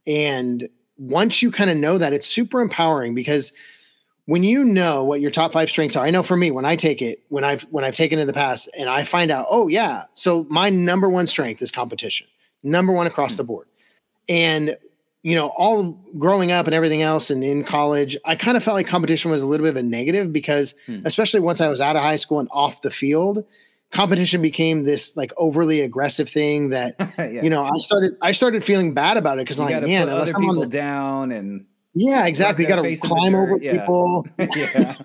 And 0.05 0.69
once 0.97 1.41
you 1.41 1.51
kind 1.51 1.71
of 1.71 1.77
know 1.77 1.97
that, 1.97 2.13
it's 2.13 2.27
super 2.27 2.61
empowering 2.61 3.15
because 3.15 3.51
when 4.25 4.43
you 4.43 4.63
know 4.63 5.03
what 5.03 5.21
your 5.21 5.31
top 5.31 5.53
five 5.53 5.69
strengths 5.69 5.95
are, 5.95 6.05
I 6.05 6.09
know 6.09 6.23
for 6.23 6.35
me 6.35 6.49
when 6.51 6.65
I 6.65 6.75
take 6.75 7.01
it, 7.01 7.23
when 7.29 7.43
I've 7.43 7.61
when 7.63 7.83
I've 7.83 7.95
taken 7.95 8.17
it 8.19 8.23
in 8.23 8.27
the 8.27 8.33
past, 8.33 8.69
and 8.77 8.89
I 8.89 9.03
find 9.03 9.31
out, 9.31 9.45
oh 9.49 9.67
yeah, 9.67 10.03
so 10.13 10.45
my 10.49 10.69
number 10.69 11.09
one 11.09 11.27
strength 11.27 11.61
is 11.61 11.71
competition, 11.71 12.27
number 12.63 12.91
one 12.91 13.07
across 13.07 13.35
the 13.35 13.43
board, 13.43 13.67
and 14.27 14.77
you 15.21 15.35
know, 15.35 15.47
all 15.57 15.91
growing 16.19 16.51
up 16.51 16.67
and 16.67 16.75
everything 16.75 17.01
else, 17.01 17.31
and 17.31 17.43
in 17.43 17.63
college, 17.63 18.15
I 18.25 18.35
kind 18.35 18.55
of 18.57 18.63
felt 18.63 18.75
like 18.75 18.85
competition 18.87 19.31
was 19.31 19.41
a 19.41 19.47
little 19.47 19.63
bit 19.65 19.71
of 19.71 19.77
a 19.77 19.81
negative 19.83 20.31
because, 20.31 20.75
Hmm. 20.85 20.99
especially 21.03 21.39
once 21.39 21.61
I 21.61 21.67
was 21.67 21.81
out 21.81 21.95
of 21.95 22.03
high 22.03 22.17
school 22.17 22.39
and 22.39 22.47
off 22.51 22.81
the 22.81 22.91
field, 22.91 23.43
competition 23.91 24.41
became 24.41 24.83
this 24.83 25.15
like 25.15 25.31
overly 25.37 25.81
aggressive 25.81 26.29
thing 26.29 26.69
that 26.71 26.95
yeah. 27.17 27.41
you 27.43 27.49
know 27.49 27.63
I 27.63 27.77
started 27.77 28.17
I 28.21 28.31
started 28.33 28.63
feeling 28.63 28.93
bad 28.93 29.17
about 29.17 29.37
it 29.39 29.45
because 29.45 29.59
I'm 29.59 29.65
like, 29.71 29.83
man, 29.83 30.09
unless 30.09 30.35
I'm 30.35 30.43
on 30.43 30.55
people 30.55 30.61
the 30.61 30.67
down 30.77 31.31
and 31.31 31.65
yeah, 31.95 32.25
exactly, 32.27 32.65
you 32.65 32.69
got 32.69 32.75
to 32.75 32.83
face 32.83 33.03
in 33.03 33.09
the 33.09 33.15
climb 33.15 33.35
over 33.35 33.57
yeah. 33.57 33.79
people. 33.79 34.27
yeah 34.39 34.95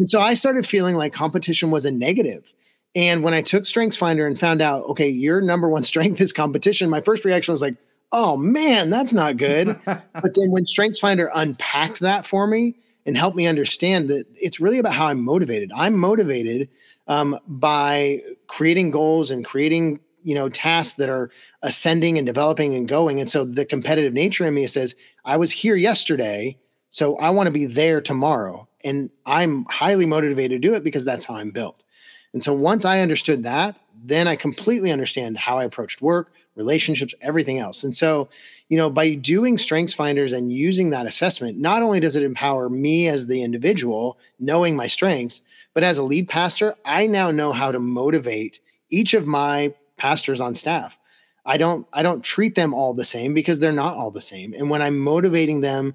And 0.00 0.08
so 0.08 0.22
I 0.22 0.32
started 0.32 0.66
feeling 0.66 0.96
like 0.96 1.12
competition 1.12 1.70
was 1.70 1.84
a 1.84 1.90
negative. 1.90 2.54
And 2.94 3.22
when 3.22 3.34
I 3.34 3.42
took 3.42 3.66
Strengths 3.66 3.98
Finder 3.98 4.26
and 4.26 4.40
found 4.40 4.62
out, 4.62 4.84
okay, 4.86 5.10
your 5.10 5.42
number 5.42 5.68
one 5.68 5.84
strength 5.92 6.20
is 6.22 6.32
competition, 6.32 6.88
my 6.88 7.02
first 7.02 7.24
reaction 7.26 7.52
was 7.52 7.60
like, 7.60 7.76
oh 8.10 8.36
man, 8.38 8.88
that's 8.88 9.12
not 9.12 9.36
good. 9.36 9.78
but 9.84 10.34
then 10.34 10.50
when 10.50 10.64
Strengths 10.64 10.98
Finder 10.98 11.30
unpacked 11.34 12.00
that 12.00 12.26
for 12.26 12.46
me 12.46 12.76
and 13.04 13.14
helped 13.14 13.36
me 13.36 13.46
understand 13.46 14.08
that 14.08 14.24
it's 14.34 14.58
really 14.58 14.78
about 14.78 14.94
how 14.94 15.06
I'm 15.06 15.22
motivated. 15.22 15.70
I'm 15.76 15.98
motivated 15.98 16.70
um, 17.06 17.38
by 17.46 18.22
creating 18.46 18.92
goals 18.92 19.30
and 19.30 19.44
creating 19.44 20.00
you 20.22 20.34
know 20.34 20.48
tasks 20.48 20.94
that 20.94 21.08
are 21.08 21.30
ascending 21.62 22.18
and 22.18 22.26
developing 22.26 22.74
and 22.74 22.88
going. 22.88 23.20
And 23.20 23.30
so 23.30 23.44
the 23.44 23.64
competitive 23.64 24.12
nature 24.12 24.46
in 24.46 24.54
me 24.54 24.66
says, 24.66 24.94
I 25.24 25.36
was 25.36 25.50
here 25.50 25.76
yesterday, 25.76 26.56
so 26.90 27.16
I 27.18 27.30
want 27.30 27.46
to 27.46 27.52
be 27.52 27.66
there 27.66 28.00
tomorrow. 28.00 28.68
And 28.82 29.10
I'm 29.26 29.64
highly 29.66 30.06
motivated 30.06 30.62
to 30.62 30.68
do 30.68 30.74
it 30.74 30.84
because 30.84 31.04
that's 31.04 31.24
how 31.24 31.34
I'm 31.34 31.50
built. 31.50 31.84
And 32.32 32.42
so 32.42 32.52
once 32.52 32.84
I 32.84 33.00
understood 33.00 33.42
that, 33.42 33.76
then 34.02 34.28
I 34.28 34.36
completely 34.36 34.90
understand 34.90 35.36
how 35.36 35.58
I 35.58 35.64
approached 35.64 36.00
work, 36.00 36.32
relationships, 36.56 37.14
everything 37.20 37.58
else. 37.58 37.84
And 37.84 37.94
so, 37.94 38.28
you 38.68 38.76
know, 38.76 38.88
by 38.88 39.14
doing 39.14 39.58
strengths 39.58 39.92
finders 39.92 40.32
and 40.32 40.52
using 40.52 40.90
that 40.90 41.06
assessment, 41.06 41.58
not 41.58 41.82
only 41.82 42.00
does 42.00 42.16
it 42.16 42.22
empower 42.22 42.68
me 42.68 43.08
as 43.08 43.26
the 43.26 43.42
individual, 43.42 44.18
knowing 44.38 44.76
my 44.76 44.86
strengths, 44.86 45.42
but 45.74 45.84
as 45.84 45.98
a 45.98 46.02
lead 46.02 46.28
pastor, 46.28 46.74
I 46.84 47.06
now 47.06 47.30
know 47.30 47.52
how 47.52 47.72
to 47.72 47.78
motivate 47.78 48.60
each 48.90 49.14
of 49.14 49.26
my 49.26 49.72
pastors 50.00 50.40
on 50.40 50.54
staff. 50.54 50.98
I 51.44 51.56
don't 51.56 51.86
I 51.92 52.02
don't 52.02 52.22
treat 52.22 52.54
them 52.54 52.74
all 52.74 52.94
the 52.94 53.04
same 53.04 53.34
because 53.34 53.60
they're 53.60 53.72
not 53.72 53.96
all 53.96 54.10
the 54.10 54.20
same. 54.20 54.52
And 54.54 54.68
when 54.70 54.82
I'm 54.82 54.98
motivating 54.98 55.60
them 55.60 55.94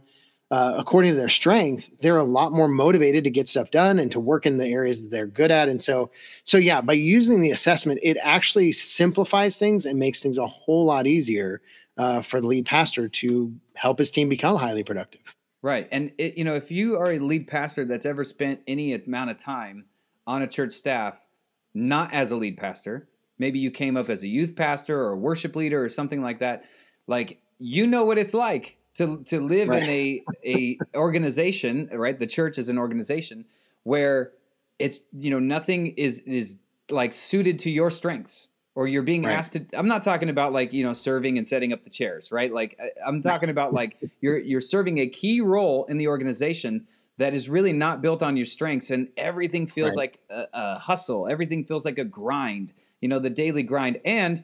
uh, 0.51 0.75
according 0.77 1.11
to 1.11 1.17
their 1.17 1.29
strength, 1.29 1.89
they're 1.99 2.17
a 2.17 2.23
lot 2.23 2.51
more 2.51 2.67
motivated 2.67 3.23
to 3.23 3.31
get 3.31 3.49
stuff 3.49 3.71
done 3.71 3.97
and 3.97 4.11
to 4.11 4.19
work 4.19 4.45
in 4.45 4.57
the 4.57 4.67
areas 4.67 5.01
that 5.01 5.09
they're 5.09 5.25
good 5.25 5.49
at. 5.49 5.69
And 5.69 5.81
so, 5.81 6.11
so 6.43 6.57
yeah, 6.57 6.81
by 6.81 6.93
using 6.93 7.41
the 7.41 7.49
assessment, 7.49 7.99
it 8.03 8.17
actually 8.21 8.71
simplifies 8.71 9.57
things 9.57 9.85
and 9.85 9.97
makes 9.97 10.21
things 10.21 10.37
a 10.37 10.45
whole 10.45 10.85
lot 10.85 11.07
easier 11.07 11.61
uh, 11.97 12.21
for 12.21 12.41
the 12.41 12.47
lead 12.47 12.65
pastor 12.65 13.09
to 13.09 13.53
help 13.73 13.97
his 13.97 14.11
team 14.11 14.29
become 14.29 14.55
highly 14.55 14.83
productive. 14.83 15.35
Right. 15.63 15.87
And 15.91 16.11
it, 16.19 16.37
you 16.37 16.43
know, 16.43 16.53
if 16.53 16.69
you 16.69 16.95
are 16.95 17.13
a 17.13 17.19
lead 17.19 17.47
pastor 17.47 17.83
that's 17.85 18.05
ever 18.05 18.23
spent 18.23 18.61
any 18.67 18.93
amount 18.93 19.31
of 19.31 19.37
time 19.37 19.85
on 20.27 20.43
a 20.43 20.47
church 20.47 20.73
staff, 20.73 21.25
not 21.73 22.13
as 22.13 22.29
a 22.31 22.37
lead 22.37 22.57
pastor, 22.57 23.09
maybe 23.37 23.59
you 23.59 23.71
came 23.71 23.97
up 23.97 24.09
as 24.09 24.23
a 24.23 24.27
youth 24.27 24.55
pastor 24.55 24.99
or 25.01 25.11
a 25.11 25.17
worship 25.17 25.55
leader 25.55 25.83
or 25.83 25.89
something 25.89 26.21
like 26.21 26.39
that, 26.39 26.65
like 27.07 27.41
you 27.57 27.87
know 27.87 28.03
what 28.05 28.17
it's 28.17 28.33
like 28.33 28.77
to 28.95 29.23
to 29.25 29.39
live 29.41 29.73
in 29.73 29.89
a 29.89 30.25
a 30.45 30.81
organization, 30.95 31.89
right? 31.91 32.17
The 32.17 32.27
church 32.27 32.57
is 32.57 32.69
an 32.69 32.77
organization 32.77 33.45
where 33.83 34.33
it's 34.79 34.99
you 35.13 35.29
know 35.29 35.39
nothing 35.39 35.87
is 35.97 36.19
is 36.19 36.57
like 36.89 37.13
suited 37.13 37.59
to 37.59 37.69
your 37.69 37.89
strengths 37.89 38.49
or 38.75 38.87
you're 38.87 39.01
being 39.03 39.25
Right. 39.25 39.33
asked 39.37 39.53
to 39.53 39.65
i'm 39.73 39.87
not 39.87 40.03
talking 40.03 40.29
about 40.29 40.53
like 40.53 40.73
you 40.73 40.83
know 40.83 40.93
serving 40.93 41.37
and 41.37 41.47
setting 41.47 41.71
up 41.73 41.83
the 41.83 41.89
chairs 41.89 42.31
right 42.31 42.53
like 42.53 42.77
i'm 43.05 43.21
talking 43.21 43.49
about 43.49 43.73
like 43.73 43.97
you're 44.21 44.37
you're 44.37 44.61
serving 44.61 44.97
a 44.99 45.07
key 45.07 45.41
role 45.41 45.85
in 45.85 45.97
the 45.97 46.07
organization 46.07 46.85
that 47.17 47.33
is 47.33 47.49
really 47.49 47.71
not 47.73 48.01
built 48.01 48.21
on 48.21 48.35
your 48.35 48.45
strengths 48.45 48.91
and 48.91 49.07
everything 49.17 49.65
feels 49.65 49.95
Right. 49.95 49.97
like 49.97 50.19
a, 50.29 50.45
a 50.53 50.79
hustle 50.79 51.27
everything 51.27 51.63
feels 51.65 51.85
like 51.85 51.97
a 51.97 52.05
grind 52.05 52.73
you 53.05 53.09
know 53.09 53.19
the 53.19 53.29
daily 53.29 53.61
grind 53.61 54.01
and 54.03 54.43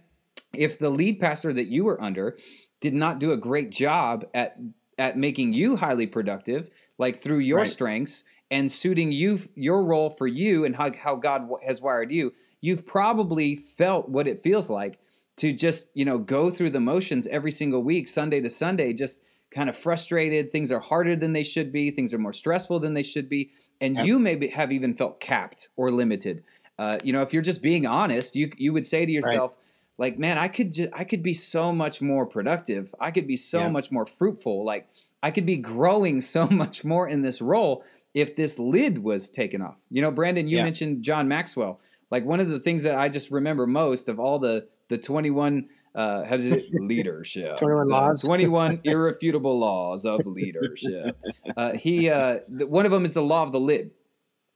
if 0.54 0.78
the 0.78 0.92
lead 0.92 1.20
pastor 1.20 1.52
that 1.52 1.66
you 1.66 1.84
were 1.84 2.00
under 2.00 2.38
did 2.80 2.94
not 2.94 3.20
do 3.20 3.32
a 3.32 3.38
great 3.38 3.72
job 3.72 4.24
at 4.36 4.56
at 5.00 5.18
making 5.18 5.52
you 5.52 5.78
highly 5.78 6.06
productive 6.06 6.70
like 7.00 7.18
through 7.18 7.40
your 7.40 7.58
Right. 7.58 7.68
strengths 7.68 8.24
and 8.52 8.72
suiting 8.72 9.12
you 9.12 9.40
your 9.56 9.84
role 9.84 10.12
for 10.12 10.28
you 10.28 10.64
and 10.64 10.76
how, 10.76 10.92
how 10.94 11.16
god 11.16 11.50
has 11.66 11.82
wired 11.82 12.12
you 12.12 12.34
you've 12.62 12.86
probably 12.86 13.56
felt 13.56 14.08
what 14.10 14.28
it 14.28 14.44
feels 14.44 14.70
like 14.70 15.00
to 15.38 15.52
just 15.52 15.88
you 15.96 16.06
know 16.06 16.20
go 16.20 16.52
through 16.52 16.70
the 16.70 16.80
motions 16.80 17.26
every 17.26 17.52
single 17.52 17.82
week 17.82 18.08
sunday 18.08 18.42
to 18.42 18.50
sunday 18.52 18.94
just 18.94 19.24
kind 19.52 19.70
of 19.70 19.78
frustrated. 19.78 20.52
Things 20.52 20.72
are 20.72 20.80
harder 20.80 21.16
than 21.16 21.34
they 21.34 21.44
should 21.44 21.72
be. 21.72 21.92
Things 21.92 22.14
are 22.14 22.18
more 22.18 22.34
stressful 22.34 22.80
than 22.80 22.94
they 22.94 23.04
should 23.04 23.30
be. 23.30 23.52
And 23.82 23.98
you 24.06 24.18
maybe 24.20 24.48
have 24.48 24.72
even 24.72 24.94
felt 24.94 25.20
capped 25.20 25.68
or 25.76 25.92
limited. 25.92 26.44
Uh, 26.80 26.98
you 27.04 27.14
know, 27.14 27.22
if 27.22 27.34
you're 27.34 27.42
just 27.42 27.62
being 27.62 27.86
honest, 27.86 28.36
you 28.36 28.52
you 28.58 28.74
would 28.74 28.86
say 28.86 29.06
to 29.06 29.12
yourself, 29.12 29.52
right. 29.52 29.60
like, 29.98 30.20
man, 30.20 30.38
I 30.38 30.48
could 30.48 30.72
ju- 30.72 30.90
I 30.94 31.04
could 31.04 31.24
be 31.24 31.34
so 31.34 31.74
much 31.74 32.02
more 32.02 32.26
productive. 32.26 32.94
I 33.00 33.12
could 33.12 33.28
be 33.28 33.38
so 33.38 33.62
yeah. 33.62 33.70
much 33.70 33.92
more 33.92 34.06
fruitful. 34.06 34.66
Like 34.66 34.88
I 35.24 35.32
could 35.32 35.46
be 35.46 35.58
growing 35.58 36.22
so 36.36 36.48
much 36.48 36.84
more 36.84 37.08
in 37.08 37.22
this 37.22 37.42
role 37.42 37.84
if 38.14 38.36
this 38.36 38.60
lid 38.60 38.98
was 38.98 39.30
taken 39.30 39.62
off. 39.62 39.78
You 39.90 40.02
know, 40.02 40.12
Brandon, 40.12 40.48
you 40.48 40.58
yeah. 40.58 40.64
mentioned 40.64 41.04
John 41.04 41.28
Maxwell. 41.28 41.80
Like 42.10 42.26
one 42.26 42.40
of 42.40 42.50
the 42.50 42.60
things 42.60 42.84
that 42.84 42.96
I 42.96 43.08
just 43.08 43.32
remember 43.32 43.66
most 43.66 44.10
of 44.10 44.20
all 44.20 44.40
the 44.40 44.68
the 44.90 44.98
21 44.98 45.70
uh, 45.96 46.24
how 46.24 46.36
does 46.36 46.46
it 46.46 46.66
leadership 46.74 47.58
21 47.58 47.90
laws 47.90 48.24
21 48.24 48.82
irrefutable 48.84 49.58
laws 49.58 50.06
of 50.06 50.26
leadership 50.26 51.18
uh, 51.58 51.72
he 51.74 52.10
uh, 52.10 52.40
one 52.70 52.86
of 52.86 52.92
them 52.92 53.06
is 53.06 53.14
the 53.14 53.22
law 53.22 53.44
of 53.44 53.52
the 53.52 53.60
lid 53.60 53.92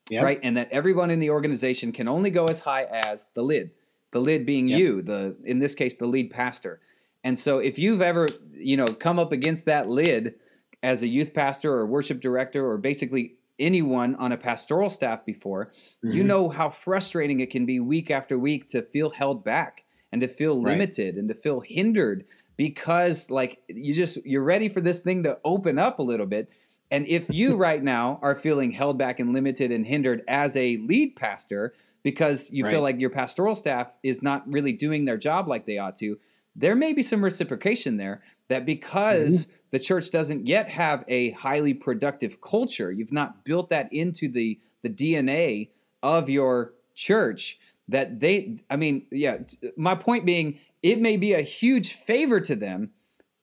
yep. 0.10 0.24
right 0.24 0.40
and 0.44 0.58
that 0.58 0.70
everyone 0.72 1.10
in 1.10 1.20
the 1.20 1.30
organization 1.30 1.92
can 1.92 2.08
only 2.08 2.30
go 2.30 2.46
as 2.46 2.60
high 2.60 2.84
as 2.84 3.30
the 3.34 3.42
lid 3.42 3.72
the 4.12 4.20
lid 4.20 4.46
being 4.46 4.68
yep. 4.68 4.80
you 4.80 5.02
the 5.02 5.36
in 5.44 5.60
this 5.60 5.76
case 5.76 5.96
the 5.96 6.06
lead 6.06 6.30
pastor 6.30 6.80
and 7.24 7.38
so 7.38 7.60
if 7.60 7.80
you've 7.80 8.02
ever 8.02 8.28
you 8.54 8.78
know 8.78 8.86
come 8.86 9.20
up 9.20 9.32
against 9.32 9.66
that 9.66 9.90
lid 9.90 10.36
as 10.84 11.04
a 11.04 11.08
youth 11.08 11.34
pastor 11.34 11.74
or 11.74 11.86
worship 11.86 12.22
director 12.22 12.70
or 12.70 12.78
basically 12.78 13.36
anyone 13.58 14.16
on 14.16 14.32
a 14.32 14.38
pastoral 14.38 14.90
staff 14.90 15.26
before 15.26 15.72
mm-hmm. 16.04 16.16
you 16.16 16.24
know 16.24 16.50
how 16.50 16.70
frustrating 16.70 17.40
it 17.40 17.50
can 17.50 17.66
be 17.66 17.80
week 17.80 18.12
after 18.12 18.38
week 18.38 18.68
to 18.68 18.82
feel 18.82 19.10
held 19.10 19.44
back 19.44 19.84
and 20.12 20.22
to 20.22 20.28
feel 20.28 20.62
limited 20.62 21.16
right. 21.16 21.20
and 21.20 21.28
to 21.28 21.34
feel 21.34 21.60
hindered 21.60 22.26
because 22.58 23.30
like 23.30 23.62
you 23.68 23.94
just 23.94 24.24
you're 24.26 24.44
ready 24.44 24.70
for 24.70 24.82
this 24.82 25.02
thing 25.02 25.24
to 25.24 25.38
open 25.44 25.78
up 25.80 26.00
a 26.00 26.04
little 26.04 26.26
bit 26.26 26.50
and 26.92 27.08
if 27.08 27.30
you 27.30 27.56
right 27.58 27.84
now 27.84 28.20
are 28.22 28.36
feeling 28.36 28.72
held 28.72 28.98
back 28.98 29.20
and 29.20 29.34
limited 29.34 29.72
and 29.72 29.86
hindered 29.86 30.24
as 30.28 30.56
a 30.56 30.78
lead 30.78 31.16
pastor 31.16 31.74
because 32.04 32.52
you 32.52 32.64
right. 32.64 32.72
feel 32.72 32.82
like 32.82 33.00
your 33.00 33.10
pastoral 33.10 33.56
staff 33.56 33.92
is 34.04 34.22
not 34.22 34.44
really 34.52 34.72
doing 34.72 35.06
their 35.06 35.18
job 35.18 35.48
like 35.48 35.66
they 35.66 35.78
ought 35.78 35.96
to 35.96 36.18
there 36.56 36.76
may 36.76 36.94
be 36.94 37.04
some 37.04 37.24
reciprocation 37.24 37.98
there 37.98 38.22
that 38.48 38.66
because 38.66 39.46
mm-hmm. 39.46 39.56
the 39.72 39.80
church 39.80 40.12
doesn't 40.12 40.48
yet 40.48 40.70
have 40.70 41.04
a 41.08 41.32
highly 41.32 41.74
productive 41.74 42.40
culture 42.42 42.92
you've 42.92 43.12
not 43.12 43.44
built 43.44 43.70
that 43.70 43.92
into 43.92 44.28
the 44.28 44.60
the 44.84 44.90
DNA 44.90 45.70
of 46.04 46.30
your 46.30 46.74
church 46.94 47.58
that 47.88 48.20
they 48.20 48.58
i 48.70 48.76
mean 48.76 49.06
yeah 49.12 49.38
my 49.76 49.96
point 49.96 50.26
being 50.26 50.60
it 50.82 51.00
may 51.00 51.18
be 51.18 51.34
a 51.34 51.42
huge 51.42 51.94
favor 51.94 52.40
to 52.40 52.56
them 52.56 52.92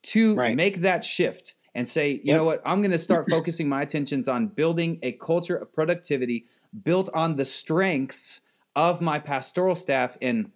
to 0.03 0.35
right. 0.35 0.57
make 0.57 0.79
that 0.79 1.05
shift 1.05 1.55
and 1.75 1.89
say 1.89 2.13
you 2.13 2.21
yep. 2.25 2.37
know 2.37 2.45
what 2.45 2.63
i'm 2.65 2.81
going 2.81 2.91
to 2.91 2.99
start 2.99 3.27
focusing 3.31 3.69
my 3.69 3.83
attentions 3.83 4.29
on 4.29 4.47
building 4.47 4.99
a 5.03 5.13
culture 5.13 5.57
of 5.57 5.73
productivity 5.73 6.47
built 6.85 7.09
on 7.15 7.37
the 7.37 7.45
strengths 7.45 8.41
of 8.75 9.01
my 9.01 9.19
pastoral 9.19 9.75
staff 9.75 10.17
and 10.23 10.51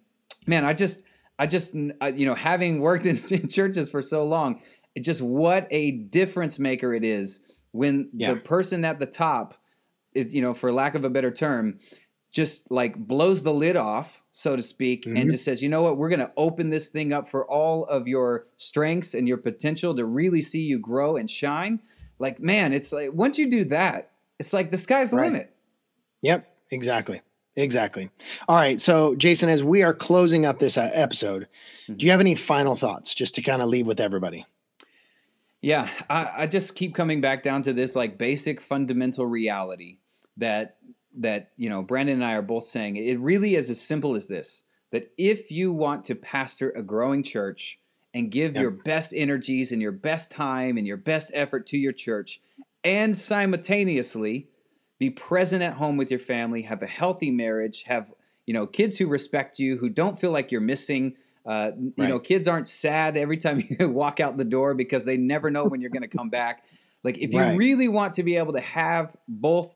man 0.45 0.65
i 0.65 0.73
just 0.73 1.03
i 1.39 1.45
just 1.45 1.75
uh, 2.01 2.11
you 2.15 2.25
know 2.25 2.35
having 2.35 2.79
worked 2.79 3.05
in, 3.05 3.21
in 3.31 3.47
churches 3.47 3.89
for 3.89 4.01
so 4.01 4.25
long 4.25 4.61
it 4.95 5.03
just 5.03 5.21
what 5.21 5.67
a 5.71 5.91
difference 5.91 6.59
maker 6.59 6.93
it 6.93 7.03
is 7.03 7.41
when 7.71 8.09
yeah. 8.13 8.33
the 8.33 8.39
person 8.39 8.83
at 8.83 8.99
the 8.99 9.05
top 9.05 9.53
it, 10.13 10.31
you 10.31 10.41
know 10.41 10.53
for 10.53 10.71
lack 10.71 10.95
of 10.95 11.03
a 11.03 11.09
better 11.09 11.31
term 11.31 11.79
just 12.31 12.69
like 12.69 12.95
blows 12.95 13.43
the 13.43 13.53
lid 13.53 13.75
off, 13.75 14.21
so 14.31 14.55
to 14.55 14.61
speak, 14.61 15.05
mm-hmm. 15.05 15.17
and 15.17 15.29
just 15.29 15.43
says, 15.43 15.63
you 15.63 15.69
know 15.69 15.81
what, 15.81 15.97
we're 15.97 16.09
going 16.09 16.19
to 16.19 16.31
open 16.37 16.69
this 16.69 16.89
thing 16.89 17.13
up 17.13 17.27
for 17.27 17.49
all 17.49 17.85
of 17.85 18.07
your 18.07 18.47
strengths 18.57 19.13
and 19.13 19.27
your 19.27 19.37
potential 19.37 19.95
to 19.95 20.05
really 20.05 20.41
see 20.41 20.61
you 20.61 20.79
grow 20.79 21.17
and 21.17 21.29
shine. 21.29 21.79
Like, 22.19 22.39
man, 22.39 22.73
it's 22.73 22.91
like 22.91 23.09
once 23.13 23.37
you 23.37 23.49
do 23.49 23.63
that, 23.65 24.11
it's 24.39 24.53
like 24.53 24.71
the 24.71 24.77
sky's 24.77 25.11
the 25.11 25.17
right. 25.17 25.31
limit. 25.31 25.55
Yep, 26.21 26.47
exactly. 26.71 27.21
Exactly. 27.55 28.11
All 28.47 28.55
right. 28.55 28.79
So, 28.79 29.15
Jason, 29.15 29.49
as 29.49 29.63
we 29.63 29.81
are 29.81 29.93
closing 29.93 30.45
up 30.45 30.59
this 30.59 30.77
uh, 30.77 30.91
episode, 30.93 31.47
mm-hmm. 31.83 31.95
do 31.95 32.05
you 32.05 32.11
have 32.11 32.21
any 32.21 32.35
final 32.35 32.75
thoughts 32.75 33.15
just 33.15 33.33
to 33.35 33.41
kind 33.41 33.63
of 33.63 33.69
leave 33.69 33.87
with 33.87 33.99
everybody? 33.99 34.45
Yeah, 35.61 35.89
I, 36.07 36.31
I 36.43 36.47
just 36.47 36.75
keep 36.75 36.93
coming 36.93 37.19
back 37.19 37.41
down 37.41 37.63
to 37.63 37.73
this 37.73 37.95
like 37.95 38.19
basic 38.19 38.61
fundamental 38.61 39.25
reality 39.25 39.97
that 40.37 40.77
that 41.17 41.51
you 41.57 41.69
know 41.69 41.81
Brandon 41.81 42.15
and 42.15 42.25
I 42.25 42.33
are 42.33 42.41
both 42.41 42.65
saying 42.65 42.95
it 42.95 43.19
really 43.19 43.55
is 43.55 43.69
as 43.69 43.81
simple 43.81 44.15
as 44.15 44.27
this 44.27 44.63
that 44.91 45.11
if 45.17 45.51
you 45.51 45.71
want 45.71 46.05
to 46.05 46.15
pastor 46.15 46.69
a 46.71 46.81
growing 46.81 47.23
church 47.23 47.79
and 48.13 48.31
give 48.31 48.55
yep. 48.55 48.61
your 48.61 48.71
best 48.71 49.13
energies 49.15 49.71
and 49.71 49.81
your 49.81 49.91
best 49.91 50.31
time 50.31 50.77
and 50.77 50.87
your 50.87 50.97
best 50.97 51.29
effort 51.33 51.65
to 51.67 51.77
your 51.77 51.91
church 51.91 52.39
and 52.83 53.17
simultaneously 53.17 54.47
be 54.99 55.09
present 55.09 55.61
at 55.61 55.73
home 55.73 55.97
with 55.97 56.09
your 56.09 56.19
family 56.19 56.61
have 56.61 56.81
a 56.81 56.87
healthy 56.87 57.31
marriage 57.31 57.83
have 57.83 58.13
you 58.45 58.53
know 58.53 58.65
kids 58.65 58.97
who 58.97 59.07
respect 59.07 59.59
you 59.59 59.77
who 59.77 59.89
don't 59.89 60.19
feel 60.19 60.31
like 60.31 60.51
you're 60.51 60.61
missing 60.61 61.15
uh, 61.45 61.71
you 61.77 61.93
right. 61.97 62.09
know 62.09 62.19
kids 62.19 62.47
aren't 62.47 62.67
sad 62.67 63.15
every 63.15 63.37
time 63.37 63.63
you 63.79 63.89
walk 63.89 64.19
out 64.19 64.37
the 64.37 64.45
door 64.45 64.73
because 64.73 65.05
they 65.05 65.17
never 65.17 65.49
know 65.49 65.65
when 65.65 65.81
you're 65.81 65.89
going 65.89 66.01
to 66.01 66.07
come 66.07 66.29
back 66.29 66.63
like 67.03 67.17
if 67.19 67.33
you 67.33 67.39
right. 67.39 67.57
really 67.57 67.87
want 67.87 68.13
to 68.13 68.23
be 68.23 68.35
able 68.35 68.53
to 68.53 68.59
have 68.59 69.15
both 69.27 69.75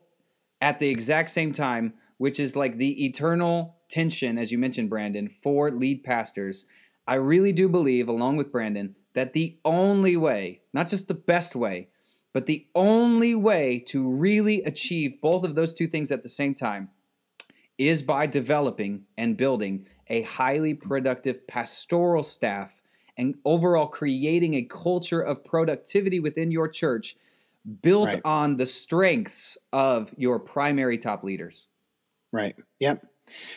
at 0.62 0.78
the 0.78 0.88
exact 0.88 1.28
same 1.28 1.52
time, 1.52 1.92
which 2.18 2.38
is 2.38 2.54
like 2.56 2.78
the 2.78 3.04
eternal 3.04 3.76
tension, 3.90 4.38
as 4.38 4.52
you 4.52 4.58
mentioned, 4.58 4.88
Brandon, 4.88 5.28
for 5.28 5.72
lead 5.72 6.04
pastors. 6.04 6.64
I 7.06 7.16
really 7.16 7.52
do 7.52 7.68
believe, 7.68 8.08
along 8.08 8.36
with 8.36 8.52
Brandon, 8.52 8.94
that 9.14 9.32
the 9.32 9.58
only 9.64 10.16
way, 10.16 10.62
not 10.72 10.88
just 10.88 11.08
the 11.08 11.14
best 11.14 11.56
way, 11.56 11.88
but 12.32 12.46
the 12.46 12.66
only 12.76 13.34
way 13.34 13.80
to 13.88 14.08
really 14.08 14.62
achieve 14.62 15.20
both 15.20 15.44
of 15.44 15.56
those 15.56 15.74
two 15.74 15.88
things 15.88 16.12
at 16.12 16.22
the 16.22 16.28
same 16.28 16.54
time 16.54 16.90
is 17.76 18.02
by 18.02 18.26
developing 18.26 19.02
and 19.18 19.36
building 19.36 19.86
a 20.06 20.22
highly 20.22 20.74
productive 20.74 21.46
pastoral 21.48 22.22
staff 22.22 22.80
and 23.16 23.34
overall 23.44 23.88
creating 23.88 24.54
a 24.54 24.62
culture 24.62 25.20
of 25.20 25.44
productivity 25.44 26.20
within 26.20 26.52
your 26.52 26.68
church 26.68 27.16
built 27.82 28.12
right. 28.12 28.22
on 28.24 28.56
the 28.56 28.66
strengths 28.66 29.56
of 29.72 30.12
your 30.16 30.38
primary 30.38 30.98
top 30.98 31.22
leaders. 31.22 31.68
Right. 32.32 32.56
Yep. 32.80 33.06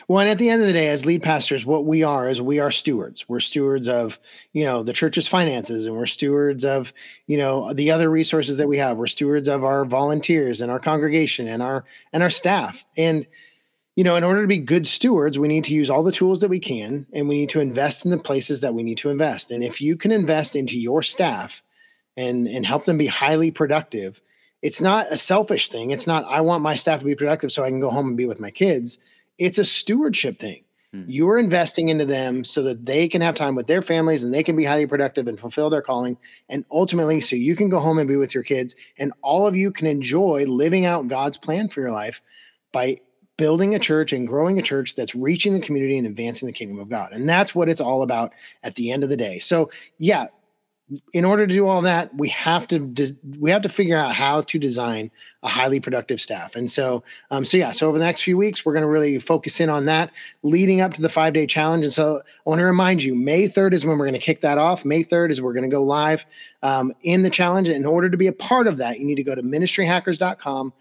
Well, 0.08 0.20
and 0.20 0.30
at 0.30 0.38
the 0.38 0.48
end 0.48 0.60
of 0.60 0.66
the 0.66 0.72
day, 0.72 0.88
as 0.88 1.04
lead 1.04 1.22
pastors, 1.22 1.66
what 1.66 1.84
we 1.84 2.02
are 2.02 2.28
is 2.28 2.40
we 2.40 2.60
are 2.60 2.70
stewards. 2.70 3.28
We're 3.28 3.40
stewards 3.40 3.88
of, 3.88 4.18
you 4.52 4.64
know, 4.64 4.82
the 4.82 4.92
church's 4.92 5.26
finances 5.26 5.86
and 5.86 5.96
we're 5.96 6.06
stewards 6.06 6.64
of, 6.64 6.92
you 7.26 7.36
know, 7.36 7.72
the 7.72 7.90
other 7.90 8.08
resources 8.08 8.56
that 8.58 8.68
we 8.68 8.78
have. 8.78 8.96
We're 8.96 9.08
stewards 9.08 9.48
of 9.48 9.64
our 9.64 9.84
volunteers 9.84 10.60
and 10.60 10.70
our 10.70 10.78
congregation 10.78 11.48
and 11.48 11.62
our 11.62 11.84
and 12.12 12.22
our 12.22 12.30
staff. 12.30 12.86
And, 12.96 13.26
you 13.96 14.04
know, 14.04 14.14
in 14.14 14.24
order 14.24 14.42
to 14.42 14.48
be 14.48 14.58
good 14.58 14.86
stewards, 14.86 15.38
we 15.38 15.48
need 15.48 15.64
to 15.64 15.74
use 15.74 15.90
all 15.90 16.04
the 16.04 16.12
tools 16.12 16.40
that 16.40 16.50
we 16.50 16.60
can 16.60 17.06
and 17.12 17.28
we 17.28 17.36
need 17.36 17.50
to 17.50 17.60
invest 17.60 18.04
in 18.04 18.10
the 18.10 18.18
places 18.18 18.60
that 18.60 18.74
we 18.74 18.82
need 18.82 18.98
to 18.98 19.10
invest. 19.10 19.50
And 19.50 19.64
if 19.64 19.80
you 19.80 19.96
can 19.96 20.12
invest 20.12 20.54
into 20.54 20.78
your 20.78 21.02
staff 21.02 21.62
and 22.16 22.46
and 22.46 22.66
help 22.66 22.84
them 22.84 22.98
be 22.98 23.06
highly 23.06 23.50
productive 23.50 24.20
it's 24.62 24.80
not 24.80 25.06
a 25.10 25.16
selfish 25.16 25.68
thing 25.68 25.90
it's 25.90 26.06
not 26.06 26.24
i 26.26 26.40
want 26.40 26.62
my 26.62 26.74
staff 26.74 27.00
to 27.00 27.04
be 27.04 27.14
productive 27.14 27.52
so 27.52 27.64
i 27.64 27.68
can 27.68 27.80
go 27.80 27.90
home 27.90 28.08
and 28.08 28.16
be 28.16 28.26
with 28.26 28.40
my 28.40 28.50
kids 28.50 28.98
it's 29.38 29.58
a 29.58 29.64
stewardship 29.64 30.38
thing 30.38 30.62
hmm. 30.92 31.02
you're 31.06 31.38
investing 31.38 31.88
into 31.88 32.06
them 32.06 32.44
so 32.44 32.62
that 32.62 32.86
they 32.86 33.08
can 33.08 33.20
have 33.20 33.34
time 33.34 33.54
with 33.54 33.66
their 33.66 33.82
families 33.82 34.24
and 34.24 34.32
they 34.32 34.42
can 34.42 34.56
be 34.56 34.64
highly 34.64 34.86
productive 34.86 35.28
and 35.28 35.38
fulfill 35.38 35.70
their 35.70 35.82
calling 35.82 36.16
and 36.48 36.64
ultimately 36.70 37.20
so 37.20 37.36
you 37.36 37.54
can 37.54 37.68
go 37.68 37.80
home 37.80 37.98
and 37.98 38.08
be 38.08 38.16
with 38.16 38.34
your 38.34 38.44
kids 38.44 38.74
and 38.98 39.12
all 39.22 39.46
of 39.46 39.56
you 39.56 39.70
can 39.70 39.86
enjoy 39.86 40.44
living 40.46 40.84
out 40.84 41.08
god's 41.08 41.38
plan 41.38 41.68
for 41.68 41.80
your 41.80 41.92
life 41.92 42.20
by 42.72 42.98
building 43.36 43.74
a 43.74 43.78
church 43.78 44.12
and 44.12 44.26
growing 44.26 44.58
a 44.58 44.62
church 44.62 44.94
that's 44.94 45.14
reaching 45.14 45.52
the 45.52 45.60
community 45.60 45.98
and 45.98 46.06
advancing 46.06 46.46
the 46.46 46.52
kingdom 46.52 46.78
of 46.78 46.88
God. 46.88 47.12
And 47.12 47.28
that's 47.28 47.54
what 47.54 47.68
it's 47.68 47.80
all 47.80 48.02
about 48.02 48.32
at 48.62 48.74
the 48.76 48.90
end 48.90 49.02
of 49.02 49.10
the 49.10 49.16
day. 49.16 49.38
So, 49.38 49.70
yeah, 49.98 50.26
in 51.12 51.24
order 51.24 51.46
to 51.46 51.52
do 51.52 51.66
all 51.66 51.82
that, 51.82 52.14
we 52.14 52.28
have 52.28 52.68
to 52.68 52.78
de- 52.78 53.16
we 53.40 53.50
have 53.50 53.62
to 53.62 53.68
figure 53.68 53.96
out 53.96 54.14
how 54.14 54.42
to 54.42 54.58
design 54.58 55.10
a 55.42 55.48
highly 55.48 55.80
productive 55.80 56.20
staff. 56.20 56.54
And 56.54 56.70
so, 56.70 57.02
um, 57.30 57.44
so 57.44 57.56
yeah, 57.56 57.72
so 57.72 57.88
over 57.88 57.98
the 57.98 58.04
next 58.04 58.22
few 58.22 58.36
weeks, 58.36 58.64
we're 58.64 58.72
going 58.72 58.84
to 58.84 58.88
really 58.88 59.18
focus 59.18 59.58
in 59.58 59.68
on 59.68 59.86
that, 59.86 60.12
leading 60.44 60.80
up 60.80 60.94
to 60.94 61.02
the 61.02 61.08
five 61.08 61.32
day 61.32 61.46
challenge. 61.46 61.84
And 61.84 61.92
so, 61.92 62.18
I 62.18 62.48
want 62.48 62.60
to 62.60 62.64
remind 62.64 63.02
you, 63.02 63.16
May 63.16 63.48
third 63.48 63.74
is 63.74 63.84
when 63.84 63.98
we're 63.98 64.06
going 64.06 64.14
to 64.14 64.20
kick 64.20 64.42
that 64.42 64.58
off. 64.58 64.84
May 64.84 65.02
third 65.02 65.32
is 65.32 65.42
we're 65.42 65.54
going 65.54 65.68
to 65.68 65.74
go 65.74 65.82
live 65.82 66.24
um, 66.62 66.92
in 67.02 67.22
the 67.22 67.30
challenge. 67.30 67.68
In 67.68 67.84
order 67.84 68.08
to 68.08 68.16
be 68.16 68.28
a 68.28 68.32
part 68.32 68.68
of 68.68 68.76
that, 68.78 69.00
you 69.00 69.06
need 69.06 69.16
to 69.16 69.24
go 69.24 69.34
to 69.34 69.42
ministryhackers.com 69.42 70.72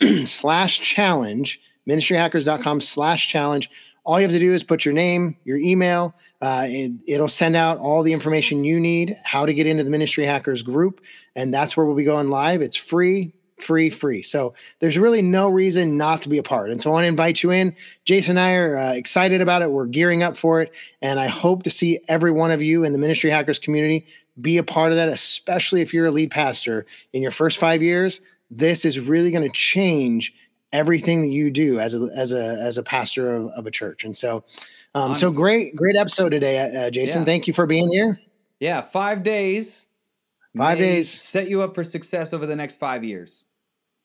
slash 0.24 0.80
challenge, 0.80 1.60
ministryhackers.com 1.86 2.80
slash 2.80 3.28
challenge 3.28 3.70
all 4.04 4.18
you 4.18 4.24
have 4.24 4.32
to 4.32 4.38
do 4.38 4.52
is 4.52 4.62
put 4.62 4.84
your 4.84 4.94
name, 4.94 5.36
your 5.44 5.58
email. 5.58 6.14
Uh, 6.42 6.66
it, 6.68 7.20
will 7.20 7.28
send 7.28 7.54
out 7.54 7.78
all 7.78 8.02
the 8.02 8.12
information 8.12 8.64
you 8.64 8.80
need, 8.80 9.16
how 9.22 9.46
to 9.46 9.54
get 9.54 9.64
into 9.64 9.84
the 9.84 9.90
Ministry 9.90 10.26
Hackers 10.26 10.62
group. 10.62 11.00
And 11.36 11.54
that's 11.54 11.76
where 11.76 11.86
we'll 11.86 11.94
be 11.94 12.02
going 12.02 12.30
live. 12.30 12.62
It's 12.62 12.74
free, 12.74 13.32
free, 13.60 13.90
free. 13.90 14.22
So 14.22 14.54
there's 14.80 14.98
really 14.98 15.22
no 15.22 15.48
reason 15.48 15.96
not 15.96 16.22
to 16.22 16.28
be 16.28 16.38
a 16.38 16.42
part. 16.42 16.72
And 16.72 16.82
so 16.82 16.90
I 16.90 16.94
want 16.94 17.04
to 17.04 17.08
invite 17.08 17.44
you 17.44 17.52
in. 17.52 17.76
Jason 18.04 18.38
and 18.38 18.44
I 18.44 18.54
are 18.54 18.76
uh, 18.76 18.92
excited 18.94 19.40
about 19.40 19.62
it. 19.62 19.70
We're 19.70 19.86
gearing 19.86 20.24
up 20.24 20.36
for 20.36 20.60
it. 20.60 20.72
And 21.00 21.20
I 21.20 21.28
hope 21.28 21.62
to 21.62 21.70
see 21.70 22.00
every 22.08 22.32
one 22.32 22.50
of 22.50 22.60
you 22.60 22.82
in 22.82 22.92
the 22.92 22.98
Ministry 22.98 23.30
Hackers 23.30 23.60
community 23.60 24.04
be 24.40 24.56
a 24.56 24.64
part 24.64 24.90
of 24.90 24.96
that, 24.96 25.08
especially 25.08 25.80
if 25.80 25.94
you're 25.94 26.06
a 26.06 26.10
lead 26.10 26.32
pastor 26.32 26.86
in 27.12 27.22
your 27.22 27.30
first 27.30 27.56
five 27.56 27.82
years. 27.82 28.20
This 28.50 28.84
is 28.84 28.98
really 28.98 29.30
going 29.30 29.44
to 29.44 29.56
change 29.56 30.34
everything 30.72 31.22
that 31.22 31.28
you 31.28 31.50
do 31.50 31.78
as 31.78 31.94
a 31.94 32.08
as 32.14 32.32
a 32.32 32.58
as 32.60 32.78
a 32.78 32.82
pastor 32.82 33.34
of, 33.34 33.46
of 33.56 33.66
a 33.66 33.70
church. 33.70 34.04
And 34.04 34.16
so, 34.16 34.44
um, 34.94 35.14
so 35.14 35.30
great 35.30 35.76
great 35.76 35.96
episode 35.96 36.30
today, 36.30 36.58
uh, 36.58 36.90
Jason. 36.90 37.22
Yeah. 37.22 37.26
Thank 37.26 37.46
you 37.46 37.54
for 37.54 37.66
being 37.66 37.90
here. 37.90 38.20
Yeah, 38.60 38.80
five 38.80 39.22
days. 39.22 39.86
Five 40.56 40.78
days 40.78 41.10
set 41.10 41.48
you 41.48 41.62
up 41.62 41.74
for 41.74 41.82
success 41.82 42.34
over 42.34 42.44
the 42.44 42.54
next 42.54 42.76
five 42.78 43.02
years. 43.04 43.46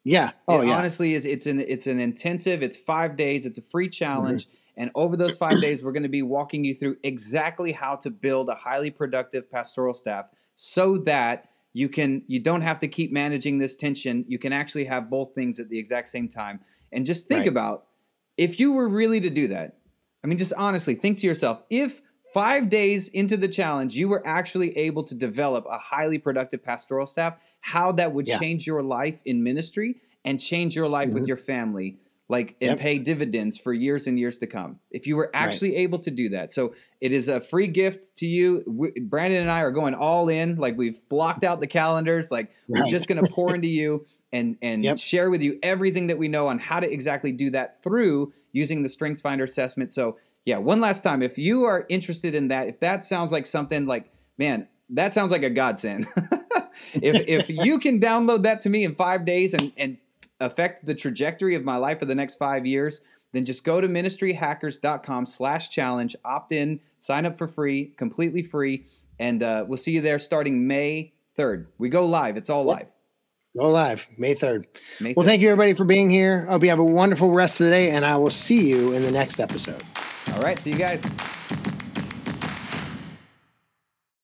Yeah. 0.05 0.31
Oh 0.47 0.61
it 0.61 0.67
yeah. 0.67 0.77
Honestly, 0.77 1.13
is 1.13 1.25
it's 1.25 1.45
an 1.45 1.59
it's 1.59 1.87
an 1.87 1.99
intensive. 1.99 2.63
It's 2.63 2.77
five 2.77 3.17
days. 3.17 3.45
It's 3.45 3.57
a 3.57 3.61
free 3.61 3.89
challenge. 3.89 4.47
Mm-hmm. 4.47 4.57
And 4.77 4.91
over 4.95 5.17
those 5.17 5.35
five 5.35 5.59
days, 5.59 5.83
we're 5.83 5.91
going 5.91 6.03
to 6.03 6.09
be 6.09 6.21
walking 6.21 6.63
you 6.63 6.73
through 6.73 6.97
exactly 7.03 7.71
how 7.71 7.95
to 7.97 8.11
build 8.11 8.47
a 8.47 8.55
highly 8.55 8.91
productive 8.91 9.51
pastoral 9.51 9.93
staff 9.93 10.29
so 10.55 10.97
that 10.97 11.49
you 11.77 11.87
can 11.87 12.23
you 12.25 12.39
don't 12.39 12.61
have 12.61 12.79
to 12.79 12.87
keep 12.87 13.11
managing 13.11 13.59
this 13.59 13.75
tension. 13.75 14.25
You 14.27 14.39
can 14.39 14.51
actually 14.51 14.85
have 14.85 15.11
both 15.11 15.35
things 15.35 15.59
at 15.59 15.69
the 15.69 15.77
exact 15.77 16.09
same 16.09 16.27
time. 16.27 16.59
And 16.91 17.05
just 17.05 17.27
think 17.27 17.41
right. 17.41 17.49
about 17.49 17.85
if 18.35 18.59
you 18.59 18.73
were 18.73 18.89
really 18.89 19.19
to 19.19 19.29
do 19.29 19.49
that. 19.49 19.77
I 20.23 20.27
mean, 20.27 20.39
just 20.39 20.53
honestly, 20.57 20.95
think 20.95 21.19
to 21.19 21.27
yourself, 21.27 21.61
if 21.69 22.01
five 22.33 22.71
days 22.71 23.09
into 23.09 23.37
the 23.37 23.47
challenge, 23.47 23.95
you 23.95 24.09
were 24.09 24.25
actually 24.25 24.75
able 24.75 25.03
to 25.03 25.13
develop 25.13 25.67
a 25.69 25.77
highly 25.77 26.17
productive 26.17 26.63
pastoral 26.63 27.05
staff, 27.05 27.37
how 27.61 27.91
that 27.91 28.11
would 28.11 28.27
yeah. 28.27 28.39
change 28.39 28.65
your 28.65 28.81
life 28.81 29.21
in 29.25 29.43
ministry 29.43 29.97
and 30.25 30.39
change 30.39 30.75
your 30.75 30.89
life 30.89 31.09
mm-hmm. 31.09 31.19
with 31.19 31.27
your 31.27 31.37
family 31.37 31.97
like 32.29 32.55
and 32.61 32.71
yep. 32.71 32.79
pay 32.79 32.99
dividends 32.99 33.57
for 33.57 33.73
years 33.73 34.07
and 34.07 34.19
years 34.19 34.37
to 34.37 34.47
come 34.47 34.79
if 34.91 35.07
you 35.07 35.15
were 35.15 35.31
actually 35.33 35.71
right. 35.71 35.79
able 35.79 35.99
to 35.99 36.11
do 36.11 36.29
that 36.29 36.51
so 36.51 36.73
it 36.99 37.11
is 37.11 37.27
a 37.27 37.39
free 37.39 37.67
gift 37.67 38.15
to 38.17 38.25
you 38.25 38.63
we, 38.67 38.91
brandon 38.99 39.41
and 39.41 39.51
i 39.51 39.61
are 39.61 39.71
going 39.71 39.93
all 39.93 40.29
in 40.29 40.55
like 40.55 40.77
we've 40.77 40.99
blocked 41.09 41.43
out 41.43 41.59
the 41.59 41.67
calendars 41.67 42.31
like 42.31 42.51
right. 42.67 42.83
we're 42.83 42.89
just 42.89 43.07
going 43.07 43.23
to 43.23 43.31
pour 43.31 43.53
into 43.55 43.67
you 43.67 44.05
and 44.33 44.57
and 44.61 44.83
yep. 44.83 44.97
share 44.97 45.29
with 45.29 45.41
you 45.41 45.57
everything 45.63 46.07
that 46.07 46.17
we 46.17 46.27
know 46.27 46.47
on 46.47 46.59
how 46.59 46.79
to 46.79 46.91
exactly 46.91 47.31
do 47.31 47.49
that 47.49 47.81
through 47.81 48.33
using 48.51 48.83
the 48.83 48.89
strengths 48.89 49.21
finder 49.21 49.45
assessment 49.45 49.89
so 49.89 50.17
yeah 50.45 50.57
one 50.57 50.81
last 50.81 51.01
time 51.01 51.21
if 51.21 51.37
you 51.37 51.63
are 51.63 51.85
interested 51.89 52.35
in 52.35 52.49
that 52.49 52.67
if 52.67 52.79
that 52.81 53.03
sounds 53.03 53.31
like 53.31 53.45
something 53.45 53.85
like 53.85 54.11
man 54.37 54.67
that 54.89 55.13
sounds 55.13 55.31
like 55.31 55.43
a 55.43 55.49
godsend 55.49 56.05
if 56.95 57.47
if 57.49 57.49
you 57.49 57.79
can 57.79 58.01
download 58.01 58.43
that 58.43 58.59
to 58.59 58.69
me 58.69 58.83
in 58.83 58.95
five 58.95 59.23
days 59.25 59.53
and 59.53 59.71
and 59.77 59.97
affect 60.39 60.85
the 60.85 60.95
trajectory 60.95 61.55
of 61.55 61.63
my 61.63 61.77
life 61.77 61.99
for 61.99 62.05
the 62.05 62.15
next 62.15 62.35
five 62.35 62.65
years, 62.65 63.01
then 63.33 63.45
just 63.45 63.63
go 63.63 63.81
to 63.81 63.87
ministryhackers.com 63.87 65.25
slash 65.25 65.69
challenge, 65.69 66.15
opt 66.23 66.51
in, 66.51 66.79
sign 66.97 67.25
up 67.25 67.37
for 67.37 67.47
free, 67.47 67.93
completely 67.97 68.43
free, 68.43 68.85
and 69.19 69.43
uh, 69.43 69.65
we'll 69.67 69.77
see 69.77 69.91
you 69.91 70.01
there 70.01 70.19
starting 70.19 70.67
May 70.67 71.13
3rd. 71.37 71.67
We 71.77 71.89
go 71.89 72.05
live. 72.05 72.37
It's 72.37 72.49
all 72.49 72.63
live. 72.63 72.87
Go 73.57 73.69
live, 73.69 74.07
May 74.17 74.35
3rd. 74.35 74.65
May 74.99 75.11
3rd. 75.11 75.15
Well, 75.17 75.25
thank 75.25 75.41
you 75.41 75.49
everybody 75.49 75.73
for 75.73 75.85
being 75.85 76.09
here. 76.09 76.45
I 76.47 76.51
hope 76.51 76.63
you 76.63 76.69
have 76.69 76.79
a 76.79 76.83
wonderful 76.83 77.31
rest 77.31 77.59
of 77.59 77.65
the 77.65 77.71
day, 77.71 77.89
and 77.89 78.05
I 78.05 78.15
will 78.17 78.29
see 78.29 78.67
you 78.67 78.93
in 78.93 79.01
the 79.01 79.11
next 79.11 79.39
episode. 79.39 79.81
All 80.33 80.41
right. 80.41 80.59
See 80.59 80.71
you 80.71 80.77
guys. 80.77 81.03